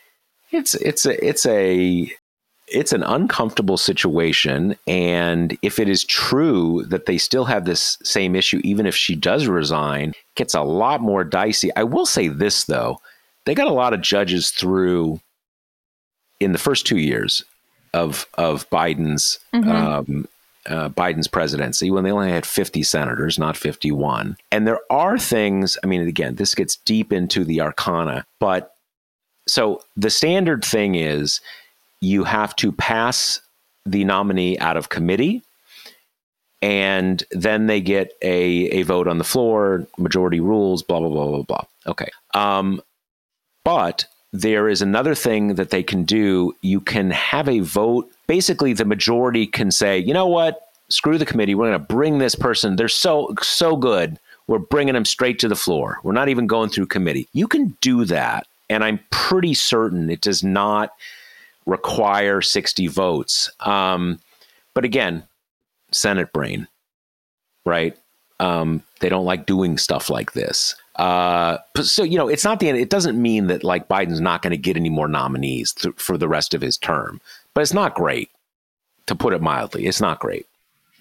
[0.50, 2.12] it's it's a it's a
[2.70, 8.36] it's an uncomfortable situation and if it is true that they still have this same
[8.36, 12.64] issue even if she does resign gets a lot more dicey i will say this
[12.64, 13.00] though
[13.44, 15.20] they got a lot of judges through
[16.40, 17.44] in the first two years
[17.94, 19.70] of of biden's mm-hmm.
[19.70, 20.28] um,
[20.66, 24.36] uh, Biden's presidency when they only had 50 senators, not 51.
[24.52, 28.74] And there are things, I mean, again, this gets deep into the arcana, but
[29.46, 31.40] so the standard thing is
[32.00, 33.40] you have to pass
[33.86, 35.42] the nominee out of committee
[36.60, 38.34] and then they get a,
[38.70, 41.64] a vote on the floor, majority rules, blah, blah, blah, blah, blah.
[41.86, 42.08] Okay.
[42.34, 42.82] Um,
[43.64, 46.54] but there is another thing that they can do.
[46.60, 48.10] You can have a vote.
[48.26, 50.60] Basically, the majority can say, you know what?
[50.88, 51.54] Screw the committee.
[51.54, 52.76] We're going to bring this person.
[52.76, 54.18] They're so, so good.
[54.48, 56.00] we're bringing them straight to the floor.
[56.02, 57.28] We're not even going through committee.
[57.32, 58.46] You can do that.
[58.68, 60.90] And I'm pretty certain it does not
[61.68, 63.50] require 60 votes.
[63.60, 64.18] Um,
[64.74, 65.22] but again,
[65.92, 66.66] Senate brain,
[67.64, 67.96] right?
[68.40, 70.74] Um, they don't like doing stuff like this.
[70.96, 72.78] Uh, so you know, it's not the end.
[72.78, 76.18] It doesn't mean that like Biden's not going to get any more nominees th- for
[76.18, 77.20] the rest of his term,
[77.54, 78.30] but it's not great,
[79.06, 79.86] to put it mildly.
[79.86, 80.46] It's not great.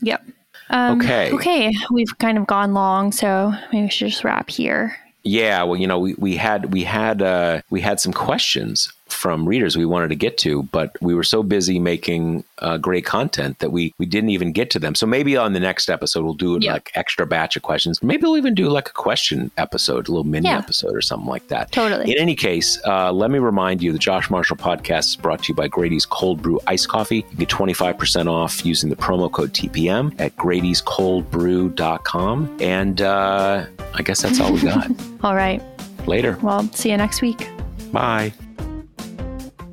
[0.01, 0.23] Yep.
[0.69, 1.31] Um, Okay.
[1.31, 1.73] Okay.
[1.91, 4.95] We've kind of gone long, so maybe we should just wrap here.
[5.23, 9.47] Yeah, well, you know, we, we had we had uh, we had some questions from
[9.47, 13.59] readers we wanted to get to, but we were so busy making uh, great content
[13.59, 14.95] that we we didn't even get to them.
[14.95, 16.73] So maybe on the next episode we'll do Yeah.
[16.73, 18.01] like extra batch of questions.
[18.03, 20.57] Maybe we'll even do like a question episode, a little mini Yeah.
[20.59, 21.71] episode or something like that.
[21.71, 22.11] Totally.
[22.11, 25.49] In any case, uh, let me remind you the Josh Marshall podcast is brought to
[25.49, 27.25] you by Grady's Cold Brew Ice Coffee.
[27.31, 32.57] You get 25% off using the promo code TPM at Grady'sColdBrew.com.
[32.59, 34.89] And uh, I guess that's all we got.
[35.23, 35.61] All right.
[36.07, 36.37] Later.
[36.41, 37.47] Well, see you next week.
[37.91, 38.31] Bye.